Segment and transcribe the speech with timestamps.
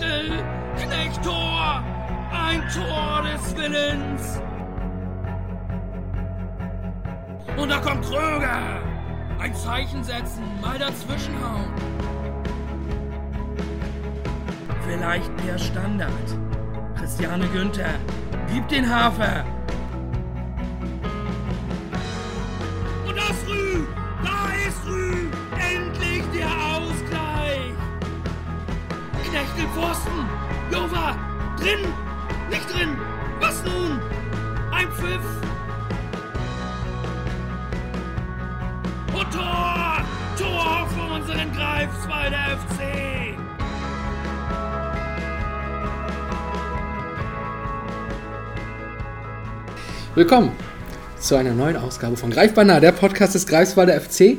[0.00, 0.30] Knechtel,
[0.78, 1.84] Knechtor,
[2.32, 4.40] ein Tor des Willens.
[7.58, 8.80] Und da kommt Kröger.
[9.38, 11.70] Ein Zeichen setzen, mal dazwischenhauen.
[14.86, 16.10] Vielleicht der Standard.
[16.96, 17.94] Christiane Günther,
[18.52, 19.44] gib den Hafer.
[29.60, 30.26] Knechtel Pfosten,
[30.72, 31.16] Jova,
[31.58, 31.80] drin,
[32.48, 32.96] nicht drin,
[33.40, 34.00] was nun?
[34.72, 35.20] Ein Pfiff.
[39.12, 40.02] Und Tor,
[40.38, 43.36] Tor für unseren Greifswalder FC.
[50.14, 50.52] Willkommen
[51.18, 54.38] zu einer neuen Ausgabe von Greifbar der Podcast des Greifswalder FC.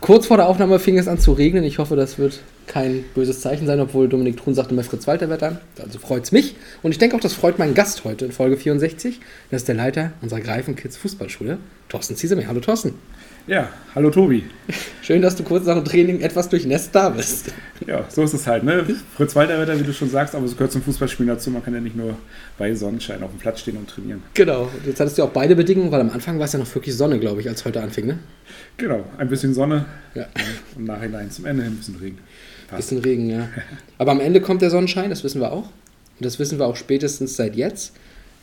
[0.00, 1.62] Kurz vor der Aufnahme fing es an zu regnen.
[1.62, 2.40] Ich hoffe, das wird
[2.76, 5.58] kein böses Zeichen sein, obwohl Dominik Thun sagte, immer Fritz Walter wird an.
[5.82, 6.56] Also freut es mich.
[6.82, 9.18] Und ich denke auch, das freut meinen Gast heute in Folge 64.
[9.50, 11.56] Das ist der Leiter unserer Greifenkids Fußballschule,
[11.88, 12.46] Thorsten Zieseme.
[12.46, 12.92] Hallo Thorsten.
[13.46, 14.42] Ja, hallo Tobi.
[15.00, 17.54] Schön, dass du kurz nach dem Training etwas durchnässt da bist.
[17.86, 18.84] Ja, so ist es halt, ne?
[19.16, 21.50] Fritz Walterwetter, wie du schon sagst, aber es gehört zum Fußballspielen dazu.
[21.50, 22.16] Man kann ja nicht nur
[22.58, 24.22] bei Sonnenschein auf dem Platz stehen und trainieren.
[24.34, 24.68] Genau.
[24.84, 27.20] Jetzt hattest du auch beide Bedingungen, weil am Anfang war es ja noch wirklich Sonne,
[27.20, 28.18] glaube ich, als heute anfing, ne?
[28.78, 30.26] Genau, ein bisschen Sonne Ja.
[30.76, 32.18] und nachhinein zum Ende hin ein bisschen Regen.
[32.68, 32.90] Passt.
[32.90, 33.48] Bisschen Regen, ja.
[33.98, 35.64] Aber am Ende kommt der Sonnenschein, das wissen wir auch.
[36.18, 37.92] Und das wissen wir auch spätestens seit jetzt.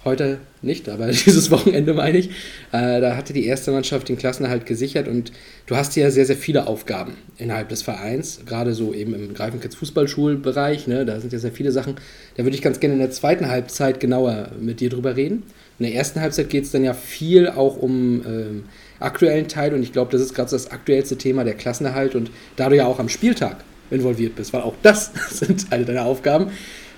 [0.05, 2.29] Heute nicht, aber dieses Wochenende meine ich.
[2.71, 5.31] Äh, da hatte die erste Mannschaft den Klassenerhalt gesichert und
[5.65, 9.75] du hast ja sehr, sehr viele Aufgaben innerhalb des Vereins, gerade so eben im Greifenkids
[9.75, 11.95] Fußballschulbereich, ne, da sind ja sehr viele Sachen.
[12.35, 15.43] Da würde ich ganz gerne in der zweiten Halbzeit genauer mit dir drüber reden.
[15.79, 18.63] In der ersten Halbzeit geht es dann ja viel auch um ähm,
[18.99, 22.29] aktuellen Teil und ich glaube, das ist gerade so das aktuellste Thema, der Klassenerhalt und
[22.57, 26.47] da du ja auch am Spieltag involviert bist, weil auch das sind Teile deiner Aufgaben,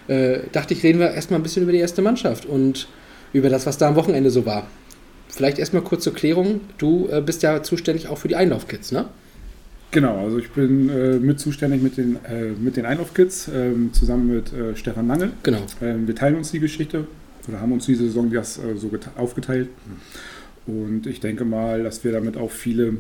[0.08, 2.88] äh, dachte ich, reden wir erstmal ein bisschen über die erste Mannschaft und
[3.34, 4.68] über das, was da am Wochenende so war.
[5.28, 6.62] Vielleicht erstmal kurz zur Klärung.
[6.78, 9.06] Du äh, bist ja zuständig auch für die Einlaufkids, ne?
[9.92, 14.34] Genau, also ich bin äh, mit zuständig mit den, äh, mit den Einlaufkids, ähm, zusammen
[14.34, 15.32] mit äh, Stefan Lange.
[15.44, 15.60] Genau.
[15.82, 17.08] Ähm, wir teilen uns die Geschichte
[17.48, 19.70] oder haben uns diese Saison das äh, so gete- aufgeteilt.
[20.68, 22.98] Und ich denke mal, dass wir damit auch viele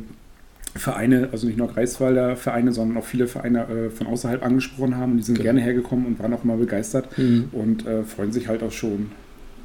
[0.75, 5.13] Vereine, also nicht nur Greifswalder Vereine, sondern auch viele Vereine äh, von außerhalb angesprochen haben.
[5.13, 5.43] Und die sind Genau.
[5.45, 7.45] gerne hergekommen und waren auch mal begeistert Mhm.
[7.53, 9.11] und äh, freuen sich halt auch schon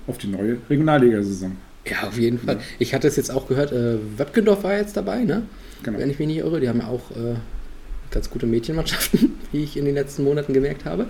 [0.07, 1.53] auf die neue Regionalliga-Saison.
[1.87, 2.57] Ja, auf jeden Fall.
[2.57, 2.61] Ja.
[2.79, 5.43] Ich hatte es jetzt auch gehört, äh, Wöpkendorf war jetzt dabei, ne?
[5.83, 5.99] Genau.
[5.99, 6.61] Wenn ich mich nicht irre.
[6.61, 7.35] Die haben ja auch äh,
[8.11, 11.07] ganz gute Mädchenmannschaften, wie ich in den letzten Monaten gemerkt habe.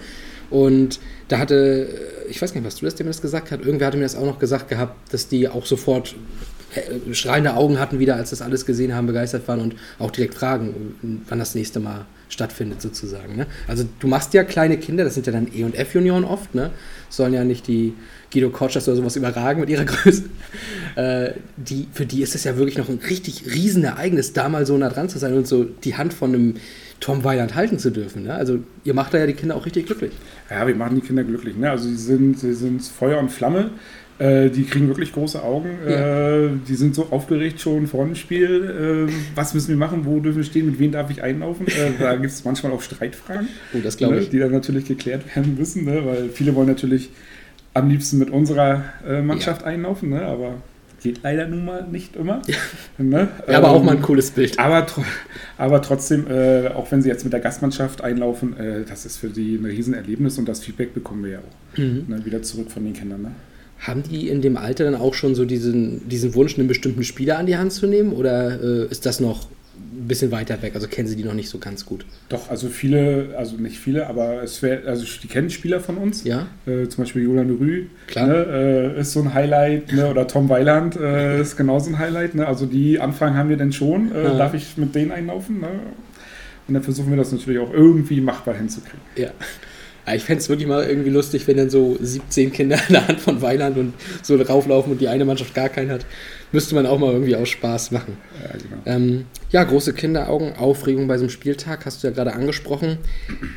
[0.49, 1.89] Und da hatte,
[2.27, 4.05] äh, ich weiß gar nicht, was du das dem das gesagt hat, irgendwer hatte mir
[4.05, 6.15] das auch noch gesagt gehabt, dass die auch sofort
[6.75, 10.35] äh, strahlende Augen hatten wieder, als das alles gesehen haben, begeistert waren und auch direkt
[10.35, 13.37] fragen, wann das nächste Mal stattfindet sozusagen.
[13.37, 13.47] Ne?
[13.67, 16.71] Also du machst ja kleine Kinder, das sind ja dann E und F-Junioren oft, ne?
[17.09, 17.95] sollen ja nicht die
[18.33, 20.25] Guido Kotschas oder sowas überragen mit ihrer Größe.
[20.95, 24.77] Äh, die, für die ist es ja wirklich noch ein richtig Riesenereignis, da mal so
[24.79, 26.55] nah dran zu sein und so die Hand von einem
[27.01, 28.25] Tom Weiland halten zu dürfen.
[28.25, 28.35] Ne?
[28.35, 30.13] Also ihr macht da ja die Kinder auch richtig glücklich.
[30.51, 31.57] Ja, wir machen die Kinder glücklich.
[31.57, 31.71] Ne?
[31.71, 33.71] Also sie sind, sie sind Feuer und Flamme.
[34.21, 35.71] Äh, die kriegen wirklich große Augen.
[35.89, 36.45] Ja.
[36.45, 39.09] Äh, die sind so aufgeregt schon vor dem Spiel.
[39.09, 40.05] Äh, was müssen wir machen?
[40.05, 40.67] Wo dürfen wir stehen?
[40.67, 41.67] Mit wem darf ich einlaufen?
[41.67, 44.19] Äh, da gibt es manchmal auch Streitfragen, Oh, das ne?
[44.19, 44.29] ich.
[44.31, 46.05] die dann natürlich geklärt werden müssen, ne?
[46.05, 47.11] weil viele wollen natürlich
[47.75, 50.23] am liebsten mit unserer äh, Mannschaft einlaufen, ne?
[50.23, 50.55] aber
[51.03, 52.43] geht leider nun mal nicht immer.
[52.99, 53.29] Ne?
[53.49, 54.59] Ja, aber auch Ähm, mal ein cooles Bild.
[54.59, 54.85] aber,
[55.57, 59.29] aber trotzdem, äh, auch wenn sie jetzt mit der Gastmannschaft einlaufen, äh, das ist für
[59.31, 62.05] die ein Riesenerlebnis und das Feedback bekommen wir ja auch Mhm.
[62.09, 63.23] ne, wieder zurück von den Kindern.
[63.23, 63.31] Ne?
[63.81, 67.39] Haben die in dem Alter dann auch schon so diesen, diesen Wunsch, einen bestimmten Spieler
[67.39, 68.13] an die Hand zu nehmen?
[68.13, 69.47] Oder äh, ist das noch
[69.79, 70.73] ein bisschen weiter weg?
[70.75, 72.05] Also kennen sie die noch nicht so ganz gut?
[72.29, 76.25] Doch, also viele, also nicht viele, aber es wär, also die kennen Spieler von uns.
[76.25, 76.47] Ja?
[76.67, 78.27] Äh, zum Beispiel Julian de Rue Klar.
[78.27, 82.35] ne, äh, ist so ein Highlight, ne, oder Tom Weiland äh, ist genauso ein Highlight.
[82.35, 82.47] Ne?
[82.47, 84.13] Also die Anfragen haben wir denn schon.
[84.15, 84.37] Äh, Ja.
[84.37, 85.61] Darf ich mit denen einlaufen?
[85.61, 85.69] Ne?
[86.69, 89.01] Und dann versuchen wir das natürlich auch irgendwie machbar hinzukriegen.
[89.17, 89.31] Ja.
[90.11, 93.07] Ja, ich fände es wirklich mal irgendwie lustig, wenn dann so 17 Kinder in der
[93.07, 96.05] Hand von Weiland und so rauflaufen und die eine Mannschaft gar keinen hat.
[96.53, 98.17] Müsste man auch mal irgendwie aus Spaß machen.
[98.43, 98.83] Ja, genau.
[98.87, 102.99] Ähm, ja, große Kinderaugen, Aufregung bei so einem Spieltag, hast du ja gerade angesprochen.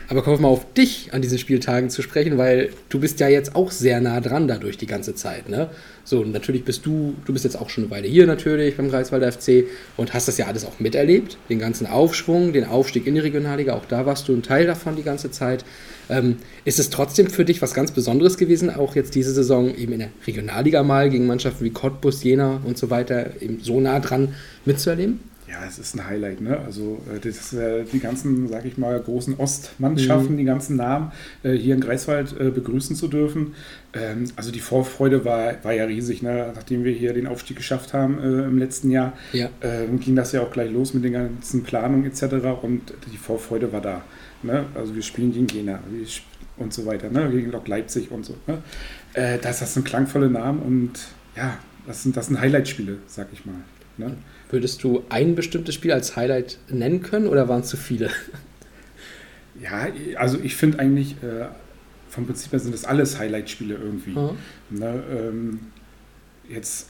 [0.10, 3.28] Aber kommen wir mal auf dich an diesen Spieltagen zu sprechen, weil du bist ja
[3.28, 5.50] jetzt auch sehr nah dran dadurch die ganze Zeit.
[5.50, 5.70] Ne?
[6.04, 8.90] So, und natürlich bist du, du bist jetzt auch schon eine Weile hier natürlich beim
[8.90, 9.66] Greifswalder FC
[9.96, 11.38] und hast das ja alles auch miterlebt.
[11.50, 14.96] Den ganzen Aufschwung, den Aufstieg in die Regionalliga, auch da warst du ein Teil davon
[14.96, 15.64] die ganze Zeit.
[16.10, 19.94] Ähm, ist es trotzdem für dich was ganz Besonderes gewesen, auch jetzt diese Saison eben
[19.94, 24.00] in der Regionalliga mal gegen Mannschaften wie Cottbus, Jena und so weiter eben so nah
[24.00, 24.36] dran
[24.66, 25.20] mitzuerleben?
[25.54, 26.60] ja, es ist ein Highlight, ne?
[26.60, 30.38] Also äh, das, äh, die ganzen, sag ich mal, großen Ostmannschaften, mhm.
[30.38, 31.12] die ganzen Namen
[31.44, 33.54] äh, hier in Greifswald begrüßen zu dürfen.
[33.94, 36.52] Ähm, also die Vorfreude war, war ja riesig, ne?
[36.56, 39.50] Nachdem wir hier den Aufstieg geschafft haben im letzten Jahr, ja.
[39.62, 42.24] Ähm, ging das ja auch gleich los mit den ganzen Planungen etc.
[42.62, 44.04] Und die Vorfreude war da.
[44.42, 44.66] Ne?
[44.76, 45.80] Also wir spielen gegen Jena
[46.58, 47.30] und so weiter, ne?
[47.30, 48.36] gegen Lok Leipzig und so.
[48.48, 48.60] Ne?
[49.14, 51.00] Äh, das, das sind klangvolle Namen und
[51.36, 53.56] ja, das sind, das sind Highlight-Spiele, sag ich mal.
[53.98, 54.16] Ne?
[54.50, 58.10] Würdest du ein bestimmtes Spiel als Highlight nennen können oder waren es zu viele?
[59.62, 61.46] Ja, also ich finde eigentlich, äh,
[62.10, 64.12] vom Prinzip her sind das alles Highlight-Spiele irgendwie.
[64.12, 64.38] Mhm.
[64.72, 65.60] Ne, ähm,
[66.50, 66.90] jetzt,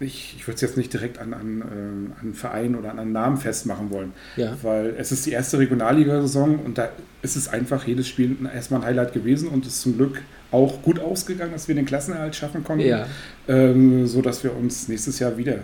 [0.00, 3.12] ich, ich würde es jetzt nicht direkt an, an, äh, an Verein oder an einen
[3.12, 4.56] Namen festmachen wollen, ja.
[4.62, 6.88] weil es ist die erste Regionalliga-Saison und da
[7.22, 10.82] ist es einfach jedes Spiel erstmal ein Highlight gewesen und es ist zum Glück auch
[10.82, 13.06] gut ausgegangen, dass wir den Klassenerhalt schaffen konnten, ja.
[13.46, 15.58] ähm, sodass wir uns nächstes Jahr wieder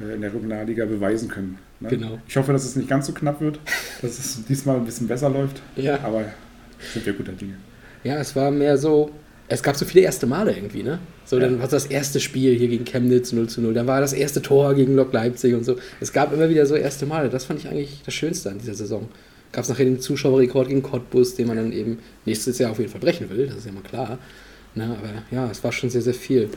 [0.00, 1.58] äh, in der Regionalliga beweisen können.
[1.80, 1.88] Ne?
[1.88, 2.18] Genau.
[2.28, 3.58] Ich hoffe, dass es nicht ganz so knapp wird,
[4.00, 5.60] dass es diesmal ein bisschen besser läuft.
[5.76, 5.98] Ja.
[6.02, 6.24] Aber
[6.94, 7.54] sind wir guter Dinge.
[8.04, 9.10] Ja, es war mehr so,
[9.54, 10.98] es gab so viele erste Male irgendwie, ne?
[11.24, 11.42] So, ja.
[11.42, 14.42] dann war das erste Spiel hier gegen Chemnitz 0 zu 0, dann war das erste
[14.42, 15.76] Tor gegen Lok Leipzig und so.
[16.00, 17.28] Es gab immer wieder so erste Male.
[17.28, 19.08] Das fand ich eigentlich das Schönste an dieser Saison.
[19.52, 22.90] Gab es nachher den Zuschauerrekord gegen Cottbus, den man dann eben nächstes Jahr auf jeden
[22.90, 24.18] Fall brechen will, das ist ja mal klar.
[24.74, 24.84] Ne?
[24.84, 26.48] Aber ja, es war schon sehr, sehr viel.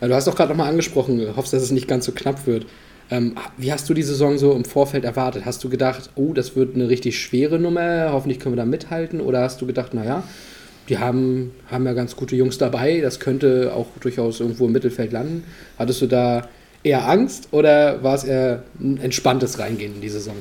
[0.00, 2.66] Du hast auch gerade nochmal angesprochen, hoffst, dass es nicht ganz so knapp wird.
[3.10, 5.44] Ähm, wie hast du die Saison so im Vorfeld erwartet?
[5.46, 9.20] Hast du gedacht, oh, das wird eine richtig schwere Nummer, hoffentlich können wir da mithalten?
[9.20, 10.24] Oder hast du gedacht, naja,
[10.88, 15.12] die haben, haben ja ganz gute Jungs dabei, das könnte auch durchaus irgendwo im Mittelfeld
[15.12, 15.44] landen?
[15.78, 16.48] Hattest du da
[16.82, 20.36] eher Angst oder war es eher ein entspanntes Reingehen in die Saison?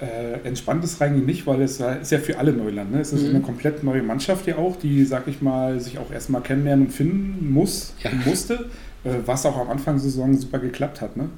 [0.00, 2.92] Äh, entspanntes Reingehen nicht, weil es ist ja für alle Neuland.
[2.92, 3.00] Ne?
[3.00, 3.30] Es ist mhm.
[3.30, 6.92] eine komplett neue Mannschaft ja auch, die, sag ich mal, sich auch erstmal kennenlernen und
[6.92, 8.10] finden muss, ja.
[8.24, 8.66] musste.
[9.04, 11.30] Äh, was auch am Anfang der Saison super geklappt hat, ne?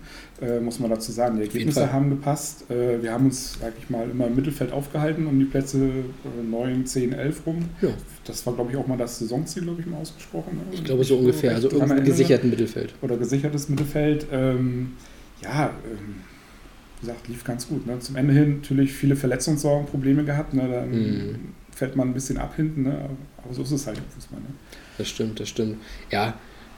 [0.42, 1.36] Äh, muss man dazu sagen.
[1.36, 2.68] Die Ergebnisse haben gepasst.
[2.68, 5.78] Äh, wir haben uns, sag ich mal, immer im Mittelfeld aufgehalten, um die Plätze
[6.42, 7.64] 9, 10, 11 rum.
[7.80, 7.90] Ja.
[8.24, 10.56] Das war, glaube ich, auch mal das Saisonziel, glaube ich, mal ausgesprochen.
[10.56, 10.62] Ne?
[10.72, 12.94] Ich glaube so ungefähr, also irgendein gesicherten Mittelfeld.
[13.02, 14.26] Oder gesichertes Mittelfeld.
[14.32, 14.94] Ähm,
[15.42, 16.22] ja, ähm,
[17.00, 17.86] wie gesagt, lief ganz gut.
[17.86, 18.00] Ne?
[18.00, 20.54] Zum Ende hin natürlich viele Verletzungssorgen, Probleme gehabt.
[20.54, 20.68] Ne?
[20.68, 21.38] Dann mhm.
[21.70, 22.82] fällt man ein bisschen ab hinten.
[22.82, 23.10] Ne?
[23.44, 24.40] Aber so ist es halt im Fußball.
[24.40, 24.46] Ne?
[24.98, 25.76] Das stimmt, das stimmt.
[26.10, 26.34] Ja,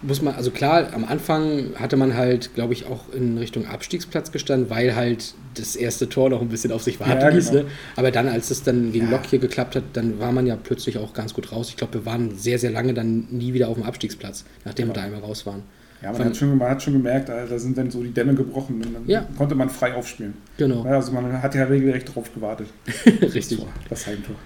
[0.06, 4.32] muss man, also klar, am Anfang hatte man halt, glaube ich, auch in Richtung Abstiegsplatz
[4.32, 7.50] gestanden, weil halt das erste Tor noch ein bisschen auf sich warten ja, ließ.
[7.50, 7.62] Genau.
[7.62, 7.70] Ne?
[7.96, 9.12] Aber dann, als es dann gegen ja.
[9.12, 11.68] Lok hier geklappt hat, dann war man ja plötzlich auch ganz gut raus.
[11.70, 14.96] Ich glaube, wir waren sehr, sehr lange dann nie wieder auf dem Abstiegsplatz, nachdem genau.
[14.96, 15.62] wir da einmal raus waren.
[16.02, 18.76] Ja, man, hat schon, man hat schon gemerkt, da sind dann so die Dämme gebrochen
[18.76, 19.26] und dann ja.
[19.38, 20.34] konnte man frei aufspielen.
[20.58, 20.82] Genau.
[20.82, 22.66] also man hat ja regelrecht drauf gewartet.
[23.06, 23.58] Richtig.
[23.58, 24.36] Das, das Heimtor.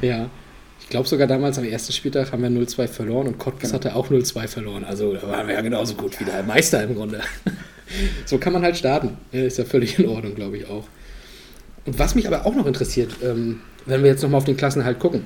[0.00, 0.30] Ja.
[0.80, 3.74] Ich glaube sogar damals am ersten Spieltag haben wir 0-2 verloren und Cottbus genau.
[3.74, 4.84] hatte auch 0-2 verloren.
[4.84, 7.20] Also da waren wir ja genauso gut wie der Meister im Grunde.
[8.24, 9.18] so kann man halt starten.
[9.32, 10.84] Ist ja völlig in Ordnung, glaube ich auch.
[11.84, 14.98] Und was mich aber auch noch interessiert, ähm, wenn wir jetzt nochmal auf den Klassenhalt
[14.98, 15.24] gucken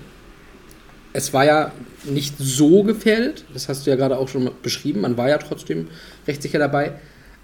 [1.12, 1.72] es war ja
[2.04, 5.88] nicht so gefährdet, das hast du ja gerade auch schon beschrieben, man war ja trotzdem
[6.26, 6.92] recht sicher dabei,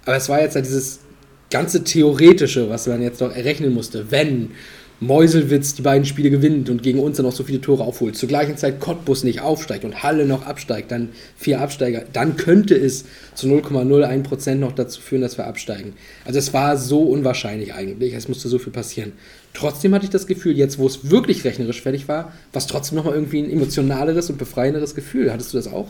[0.05, 0.99] aber es war jetzt ja dieses
[1.51, 4.51] ganze Theoretische, was man jetzt noch errechnen musste, wenn
[5.01, 8.27] Meuselwitz die beiden Spiele gewinnt und gegen uns dann noch so viele Tore aufholt, zur
[8.27, 13.05] gleichen Zeit Cottbus nicht aufsteigt und Halle noch absteigt, dann vier Absteiger, dann könnte es
[13.33, 15.93] zu 0,01% noch dazu führen, dass wir absteigen.
[16.25, 19.13] Also es war so unwahrscheinlich eigentlich, es musste so viel passieren.
[19.53, 22.97] Trotzdem hatte ich das Gefühl, jetzt wo es wirklich rechnerisch fertig war, war es trotzdem
[22.97, 25.31] nochmal irgendwie ein emotionaleres und befreienderes Gefühl.
[25.31, 25.87] Hattest du das auch?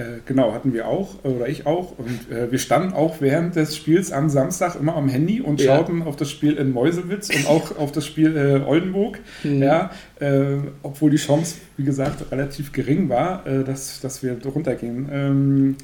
[0.00, 1.98] Äh, genau, hatten wir auch, oder ich auch.
[1.98, 5.76] Und äh, wir standen auch während des Spiels am Samstag immer am Handy und ja.
[5.76, 9.18] schauten auf das Spiel in Mäusewitz und auch auf das Spiel äh, Oldenburg.
[9.44, 9.62] Mhm.
[9.62, 15.08] Ja, äh, obwohl die Chance, wie gesagt, relativ gering war, äh, dass, dass wir runtergehen.
[15.12, 15.76] Ähm,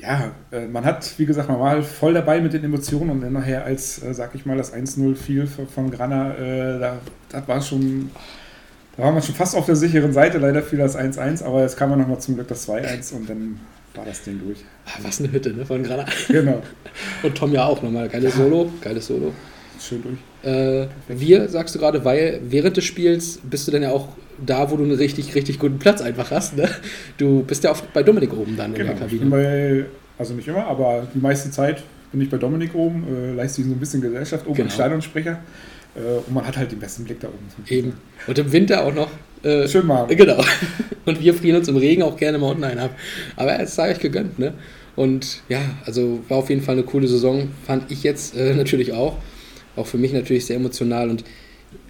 [0.00, 3.20] ja, äh, man hat, wie gesagt, man war halt voll dabei mit den Emotionen und
[3.20, 6.34] dann nachher, als, sag ich mal, das 1-0 fiel von Grana,
[6.78, 6.98] da,
[7.30, 8.10] das war schon
[8.96, 11.76] da waren wir schon fast auf der sicheren Seite, leider fiel das 1-1, aber jetzt
[11.76, 13.60] kam ja nochmal zum Glück das 2-1 und dann
[13.94, 14.58] war das Ding durch.
[14.86, 16.10] Ah, was eine Hütte, ne, von Granada.
[16.28, 16.62] Genau.
[17.22, 18.08] und Tom ja auch nochmal.
[18.08, 19.32] Geiles Solo, geiles Solo.
[19.80, 20.18] Schön durch.
[20.42, 24.08] Äh, wir, sagst du gerade, weil während des Spiels bist du dann ja auch
[24.44, 26.56] da, wo du einen richtig, richtig guten Platz einfach hast.
[26.56, 26.68] Ne?
[27.18, 29.14] Du bist ja oft bei Dominik oben dann genau, in der Kabine.
[29.14, 29.84] Ich bin bei,
[30.18, 33.68] also nicht immer, aber die meiste Zeit bin ich bei Dominik oben, äh, leiste ihm
[33.68, 34.66] so ein bisschen Gesellschaft oben genau.
[34.66, 35.38] als Stadionsprecher.
[35.96, 37.48] Äh, und man hat halt den besten Blick da oben.
[37.68, 37.94] Eben.
[38.26, 39.10] Und im Winter auch noch.
[39.42, 40.08] Äh, Schön warm.
[40.16, 40.42] Genau.
[41.04, 42.96] Und wir frieren uns im Regen auch gerne mal unten ein ab.
[43.36, 44.54] Aber es sei euch gegönnt, ne?
[44.96, 48.92] Und ja, also war auf jeden Fall eine coole Saison, fand ich jetzt äh, natürlich
[48.92, 49.18] auch.
[49.76, 51.22] Auch für mich natürlich sehr emotional und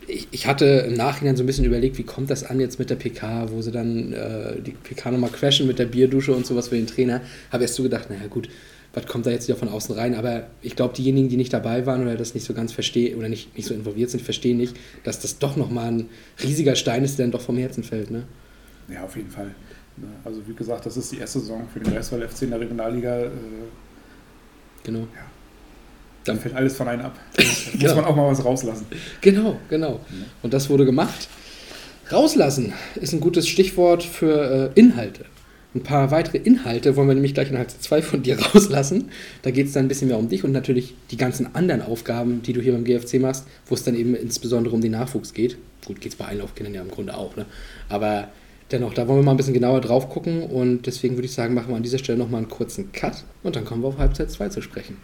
[0.08, 2.90] ich, ich, hatte im Nachhinein so ein bisschen überlegt, wie kommt das an jetzt mit
[2.90, 6.68] der PK, wo sie dann äh, die PK nochmal crashen mit der Bierdusche und sowas
[6.68, 7.22] für den Trainer.
[7.50, 8.48] Habe erst so gedacht, naja gut,
[8.96, 10.14] was kommt da jetzt wieder von außen rein.
[10.14, 13.28] Aber ich glaube, diejenigen, die nicht dabei waren oder das nicht so ganz verstehen oder
[13.28, 14.74] nicht, nicht so involviert sind, verstehen nicht,
[15.04, 16.08] dass das doch nochmal ein
[16.42, 18.10] riesiger Stein ist, der dann doch vom Herzen fällt.
[18.10, 18.22] Ne?
[18.88, 19.54] Ja, auf jeden Fall.
[19.98, 22.60] Ne, also wie gesagt, das ist die erste Saison für den Greifswald FC in der
[22.60, 23.24] Regionalliga.
[23.24, 23.30] Äh,
[24.82, 25.00] genau.
[25.00, 25.26] Ja.
[26.24, 27.18] Dann fällt alles von einem ab.
[27.36, 27.84] Da genau.
[27.84, 28.86] muss man auch mal was rauslassen.
[29.20, 30.00] Genau, genau.
[30.42, 31.28] Und das wurde gemacht.
[32.10, 35.26] Rauslassen ist ein gutes Stichwort für äh, Inhalte.
[35.76, 39.10] Ein paar weitere Inhalte wollen wir nämlich gleich in Halbzeit 2 von dir rauslassen.
[39.42, 42.40] Da geht es dann ein bisschen mehr um dich und natürlich die ganzen anderen Aufgaben,
[42.40, 45.58] die du hier beim GFC machst, wo es dann eben insbesondere um den Nachwuchs geht.
[45.84, 47.44] Gut, geht es bei Einlaufkindern ja im Grunde auch, ne?
[47.90, 48.28] Aber
[48.72, 51.52] dennoch, da wollen wir mal ein bisschen genauer drauf gucken und deswegen würde ich sagen,
[51.52, 54.30] machen wir an dieser Stelle nochmal einen kurzen Cut und dann kommen wir auf Halbzeit
[54.30, 54.96] 2 zu sprechen.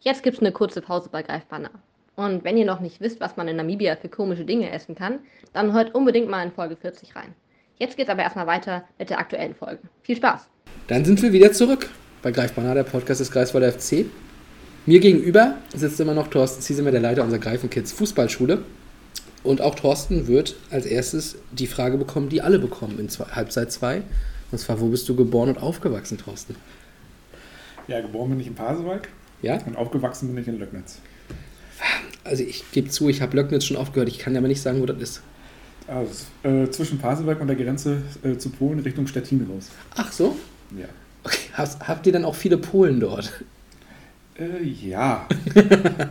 [0.00, 1.70] Jetzt gibt es eine kurze Pause bei Greifbanner.
[2.16, 5.20] Und wenn ihr noch nicht wisst, was man in Namibia für komische Dinge essen kann,
[5.52, 7.32] dann hört unbedingt mal in Folge 40 rein.
[7.78, 9.80] Jetzt geht's aber erstmal weiter mit der aktuellen Folge.
[10.02, 10.46] Viel Spaß!
[10.88, 11.90] Dann sind wir wieder zurück
[12.22, 14.06] bei Greifbanner, der Podcast des Greifswalder FC.
[14.86, 18.62] Mir gegenüber sitzt immer noch Thorsten Ziesemer, der Leiter unserer Greifenkids Fußballschule.
[19.42, 23.70] Und auch Thorsten wird als erstes die Frage bekommen, die alle bekommen in zwei, Halbzeit
[23.70, 24.02] 2.
[24.52, 26.56] Und zwar, wo bist du geboren und aufgewachsen, Thorsten?
[27.88, 29.08] Ja, geboren bin ich in Pasewalk.
[29.42, 29.58] Ja?
[29.66, 31.00] Und aufgewachsen bin ich in Löcknitz.
[32.24, 34.80] Also ich gebe zu, ich habe Löcknitz schon oft gehört, ich kann aber nicht sagen,
[34.80, 35.22] wo das ist.
[35.86, 39.70] Also, äh, zwischen Pasewalk und der Grenze äh, zu Polen Richtung Stettin raus.
[39.94, 40.36] Ach so?
[40.76, 40.86] Ja.
[41.22, 41.50] Okay.
[41.52, 43.44] Hast, habt ihr dann auch viele Polen dort?
[44.38, 45.28] Äh, ja.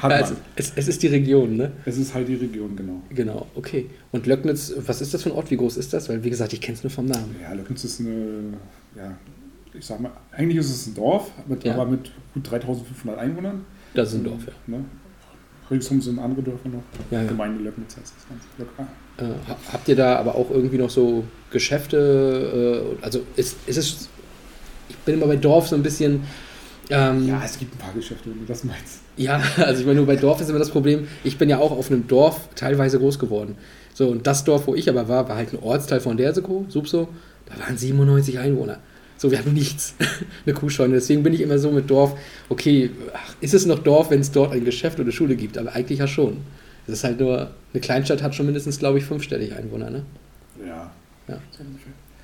[0.00, 1.72] Hat also, es, es, ist die Region, ne?
[1.84, 3.02] Es ist halt die Region, genau.
[3.10, 3.90] Genau, okay.
[4.12, 5.50] Und Löcknitz, was ist das für ein Ort?
[5.50, 6.08] Wie groß ist das?
[6.08, 7.34] Weil, wie gesagt, ich kenne es nur vom Namen.
[7.42, 8.54] Ja, Löcknitz ist eine,
[8.96, 9.16] ja,
[9.74, 11.74] ich sag mal, eigentlich ist es ein Dorf, mit, ja.
[11.74, 13.64] aber mit gut 3500 Einwohnern.
[13.94, 14.52] Das ist ein Dorf, ja.
[14.66, 14.84] Ne?
[15.70, 16.82] Ringsum sind andere Dörfer noch.
[17.10, 17.28] Ja, ja.
[17.28, 18.70] Gemeinde Löcknitz heißt das Ganze.
[19.18, 22.94] Äh, habt ihr da aber auch irgendwie noch so Geschäfte?
[23.00, 24.08] Äh, also ist, ist es,
[24.88, 26.22] ich bin immer bei Dorf so ein bisschen.
[26.88, 29.00] Ähm, ja, es gibt ein paar Geschäfte, wenn du das meinst.
[29.16, 31.70] Ja, also ich meine, nur bei Dorf ist immer das Problem, ich bin ja auch
[31.70, 33.56] auf einem Dorf teilweise groß geworden.
[33.94, 37.08] So, und das Dorf, wo ich aber war, war halt ein Ortsteil von Derseko, Subso,
[37.46, 38.78] da waren 97 Einwohner.
[39.20, 39.94] So, wir hatten nichts.
[40.46, 40.94] eine Kuhscheune.
[40.94, 44.32] Deswegen bin ich immer so mit Dorf, okay, ach, ist es noch Dorf, wenn es
[44.32, 45.58] dort ein Geschäft oder Schule gibt?
[45.58, 46.38] Aber eigentlich ja schon.
[46.86, 50.04] Es ist halt nur, eine Kleinstadt hat schon mindestens, glaube ich, fünfstellig Einwohner, ne?
[50.66, 50.90] Ja.
[51.28, 51.38] Ja.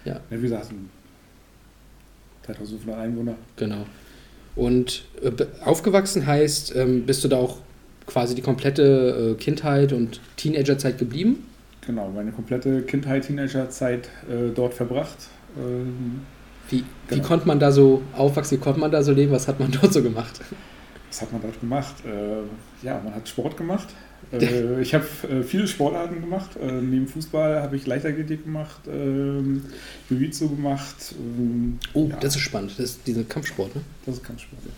[0.07, 0.13] Ja.
[0.13, 0.21] ja.
[0.31, 0.71] Wie gesagt,
[2.45, 3.35] 3500 Einwohner.
[3.57, 3.85] Genau.
[4.55, 5.33] Und äh,
[5.67, 7.59] aufgewachsen heißt, ähm, bist du da auch
[8.07, 11.47] quasi die komplette äh, Kindheit und Teenagerzeit geblieben?
[11.87, 15.29] Genau, meine komplette Kindheit, Teenagerzeit äh, dort verbracht.
[15.59, 16.23] Ähm,
[16.71, 17.23] wie, genau.
[17.23, 19.71] wie konnte man da so aufwachsen, wie konnte man da so leben, was hat man
[19.81, 20.41] dort so gemacht?
[21.09, 21.95] Was hat man dort gemacht?
[22.05, 23.89] Äh, ja, man hat Sport gemacht.
[24.33, 26.57] Äh, ich habe äh, viele Sportarten gemacht.
[26.57, 29.65] Äh, neben Fußball habe ich Leichtathletik gemacht, ähm,
[30.11, 31.15] Jiu-Jitsu gemacht.
[31.17, 32.17] Ähm, oh, ja.
[32.17, 32.73] das ist spannend.
[32.73, 33.83] Das ist dieser Kampfsport, ne?
[34.05, 34.73] Das ist Kampfsport, ja.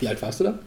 [0.00, 0.58] Wie alt warst du da?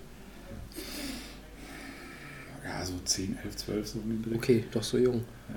[2.63, 5.25] Ja, so 10, 11, 12, so um Okay, doch so jung.
[5.49, 5.55] Ja.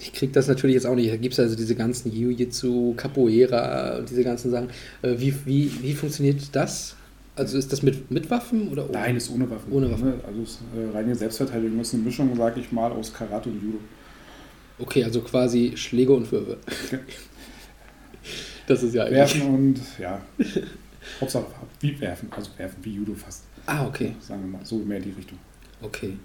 [0.00, 1.10] Ich kriege das natürlich jetzt auch nicht.
[1.10, 4.68] Da gibt es also diese ganzen Jiu-Jitsu, Capoeira und diese ganzen Sachen.
[5.02, 6.96] Äh, wie, wie, wie funktioniert das?
[7.34, 8.92] Also ist das mit, mit Waffen oder ohne?
[8.92, 9.70] Nein, ist ohne Waffen.
[9.72, 10.14] Ohne Waffen.
[10.26, 11.78] Also ist äh, reine Selbstverteidigung.
[11.78, 13.78] Das ist eine Mischung, sage ich mal, aus Karate und Judo.
[14.78, 16.58] Okay, also quasi Schläge und Würfe.
[16.86, 17.00] Okay.
[18.66, 19.16] Das ist ja eigentlich.
[19.16, 20.20] Werfen und ja.
[21.20, 21.46] Hauptsache
[21.80, 23.44] wie werfen, also werfen wie Judo fast.
[23.66, 24.16] Ah, okay.
[24.20, 25.38] Sagen wir mal, so mehr in die Richtung.
[25.80, 26.16] Okay.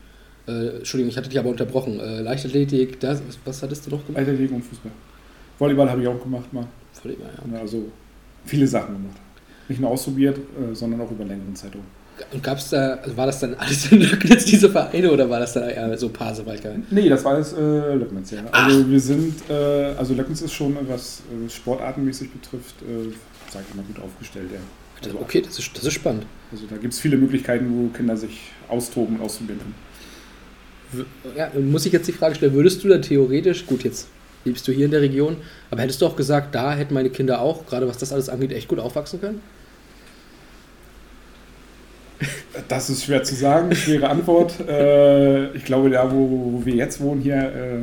[0.48, 2.00] Äh, Entschuldigung, ich hatte dich aber unterbrochen.
[2.00, 4.18] Äh, Leichtathletik, das, was hattest du noch gemacht?
[4.18, 4.92] Leichtathletik und Fußball.
[5.60, 6.68] Volleyball habe ich auch gemacht mal.
[7.02, 7.60] Volleyball, ja.
[7.60, 7.86] Also
[8.46, 9.18] viele Sachen gemacht.
[9.68, 11.84] Nicht nur ausprobiert, äh, sondern auch über längeren Zeitraum.
[12.32, 15.40] Und gab es da, also war das dann alles in Löcknitz, diese Vereine, oder war
[15.40, 16.60] das dann eher so Pasewalk?
[16.92, 18.42] Nee, das war alles äh, Löcknitz, ja.
[18.52, 18.90] Also Ach.
[18.90, 19.54] wir sind, äh,
[19.98, 23.12] also Löcknitz ist schon, was äh, sportartenmäßig betrifft, äh,
[23.52, 24.60] sage ich mal, gut aufgestellt, ja.
[25.04, 26.26] Also, okay, das ist, das ist spannend.
[26.52, 29.91] Also da gibt es viele Möglichkeiten, wo Kinder sich austoben und ausprobieren können
[31.36, 34.08] ja, muss ich jetzt die Frage stellen, würdest du da theoretisch, gut, jetzt
[34.46, 35.38] lebst du hier in der Region,
[35.70, 38.52] aber hättest du auch gesagt, da hätten meine Kinder auch, gerade was das alles angeht,
[38.52, 39.42] echt gut aufwachsen können?
[42.68, 44.60] Das ist schwer zu sagen, schwere Antwort.
[44.68, 47.80] äh, ich glaube, da, wo, wo, wir jetzt wohnen, hier, äh,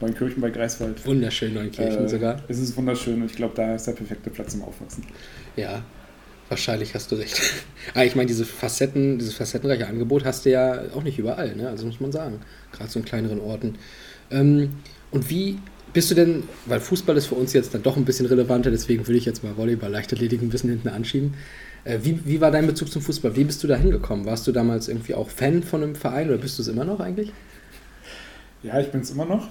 [0.00, 1.04] Neunkirchen bei Greifswald.
[1.04, 2.40] Wunderschön, Neunkirchen äh, sogar.
[2.48, 5.04] Es ist wunderschön und ich glaube, da ist der perfekte Platz zum Aufwachsen.
[5.56, 5.82] Ja,
[6.50, 7.40] Wahrscheinlich hast du recht.
[7.94, 11.68] Aber ich meine, diese Facetten, dieses facettenreiche Angebot hast du ja auch nicht überall, ne?
[11.68, 12.40] Also muss man sagen.
[12.72, 13.76] Gerade so in kleineren Orten.
[14.32, 14.70] Ähm,
[15.12, 15.58] und wie
[15.92, 19.06] bist du denn, weil Fußball ist für uns jetzt dann doch ein bisschen relevanter, deswegen
[19.06, 21.34] würde ich jetzt mal Volleyball, Leichtathletik ein bisschen hinten anschieben.
[21.84, 23.36] Äh, wie, wie war dein Bezug zum Fußball?
[23.36, 24.26] Wie bist du da hingekommen?
[24.26, 26.98] Warst du damals irgendwie auch Fan von einem Verein oder bist du es immer noch
[26.98, 27.32] eigentlich?
[28.64, 29.48] Ja, ich bin es immer noch.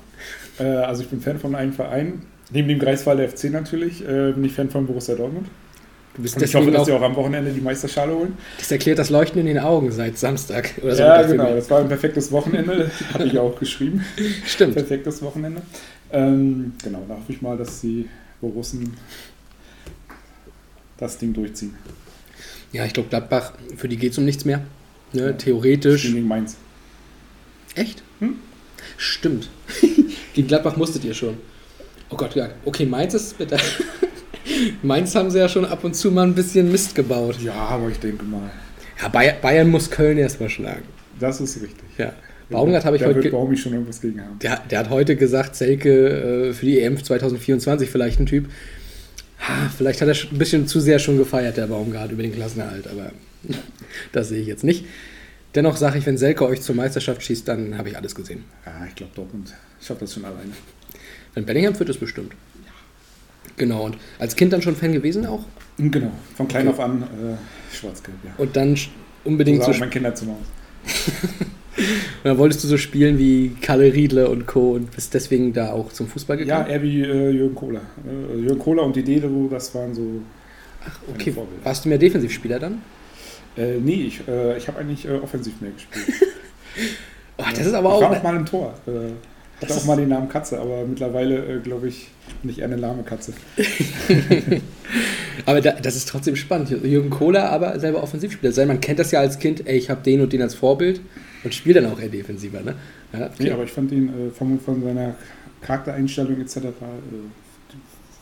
[0.60, 2.24] Äh, also ich bin Fan von einem Verein.
[2.52, 5.48] Neben dem Greifswalder FC natürlich äh, bin ich Fan von Borussia Dortmund.
[6.20, 8.38] Und ich hoffe, dass sie auch am Wochenende die Meisterschale holen.
[8.58, 10.72] das erklärt das Leuchten in den Augen seit Samstag.
[10.82, 11.56] Oder ja, Sonntag genau.
[11.56, 12.92] Das war ein perfektes Wochenende.
[13.14, 14.04] Habe ich auch geschrieben.
[14.46, 14.76] Stimmt.
[14.76, 15.62] Perfektes Wochenende.
[16.12, 18.10] Ähm, genau, da hoffe ich mal, dass die
[18.42, 18.94] Borussen
[20.98, 21.76] das Ding durchziehen.
[22.74, 24.62] Ja, ich glaube, Gladbach, für die geht es um nichts mehr.
[25.14, 25.22] Ne?
[25.22, 25.32] Ja.
[25.34, 26.04] Theoretisch.
[26.04, 26.58] Gegen Mainz.
[27.76, 28.04] Echt?
[28.20, 28.36] Hm?
[28.98, 29.50] Stimmt.
[30.34, 31.38] Gegen Gladbach musstet ihr schon.
[32.10, 32.50] Oh Gott, ja.
[32.66, 33.58] Okay, Mainz ist bitte.
[34.84, 37.38] Mainz haben sie ja schon ab und zu mal ein bisschen Mist gebaut.
[37.42, 38.50] Ja, aber ich denke mal,
[39.02, 40.84] Ja, Bayern, Bayern muss Köln erstmal schlagen.
[41.20, 41.84] das ist richtig.
[41.98, 42.14] Ja.
[42.50, 43.22] Baumgart habe ich da heute.
[43.24, 44.40] wird Baumi schon irgendwas gegen haben.
[44.40, 48.50] Der, der hat heute gesagt, Selke äh, für die EM 2024 vielleicht ein Typ.
[49.48, 52.88] Ha, vielleicht hat er ein bisschen zu sehr schon gefeiert, der Baumgart, über den Klassenerhalt,
[52.88, 53.12] aber
[54.12, 54.86] das sehe ich jetzt nicht.
[55.56, 58.44] Dennoch sage ich, wenn Selke euch zur Meisterschaft schießt, dann habe ich alles gesehen.
[58.66, 60.52] Ja, ich glaube Dortmund schafft das schon alleine.
[61.36, 62.34] Wenn Bellingham führt es bestimmt.
[63.60, 65.42] Genau, und als Kind dann schon Fan gewesen auch?
[65.78, 66.76] Genau, von klein Okay.
[66.78, 68.32] auf an äh, schwarz-gelb, ja.
[68.38, 68.76] Und dann
[69.24, 70.88] unbedingt so so, auch mein Kinderzimmer aus.
[71.78, 71.86] und
[72.24, 74.72] dann wolltest du so spielen wie Kalle Riedle und Co.
[74.72, 76.70] und bist deswegen da auch zum Fußball Ja, gekommen?
[76.70, 77.82] eher wie äh, Jürgen Kohler.
[78.08, 80.02] Äh, Jürgen Kohler und die Delo, das waren so.
[80.02, 80.24] meine
[81.16, 82.82] okay, warst du mehr Defensivspieler dann?
[83.58, 86.06] Äh, nee, ich, äh, ich habe eigentlich äh, offensiv mehr gespielt.
[87.42, 88.18] Oh, das ist aber ich war auch.
[88.18, 88.74] auch mal im Tor.
[89.62, 92.08] Hatte auch mal den Namen Katze, aber mittlerweile, äh, glaube ich,
[92.42, 93.34] bin ich eher eine lahme Katze.
[95.46, 96.70] Aber da, das ist trotzdem spannend.
[96.70, 98.68] Jürgen Kohler, aber selber Offensivspieler sein.
[98.68, 101.02] Man kennt das ja als Kind, ey, ich habe den und den als Vorbild
[101.44, 102.76] und spielt dann auch eher defensiver, ne?
[103.14, 103.34] Ja, okay.
[103.40, 105.16] Nee, aber ich fand ihn äh, von, von seiner
[105.62, 106.58] Charaktereinstellung etc.
[106.58, 106.62] Äh,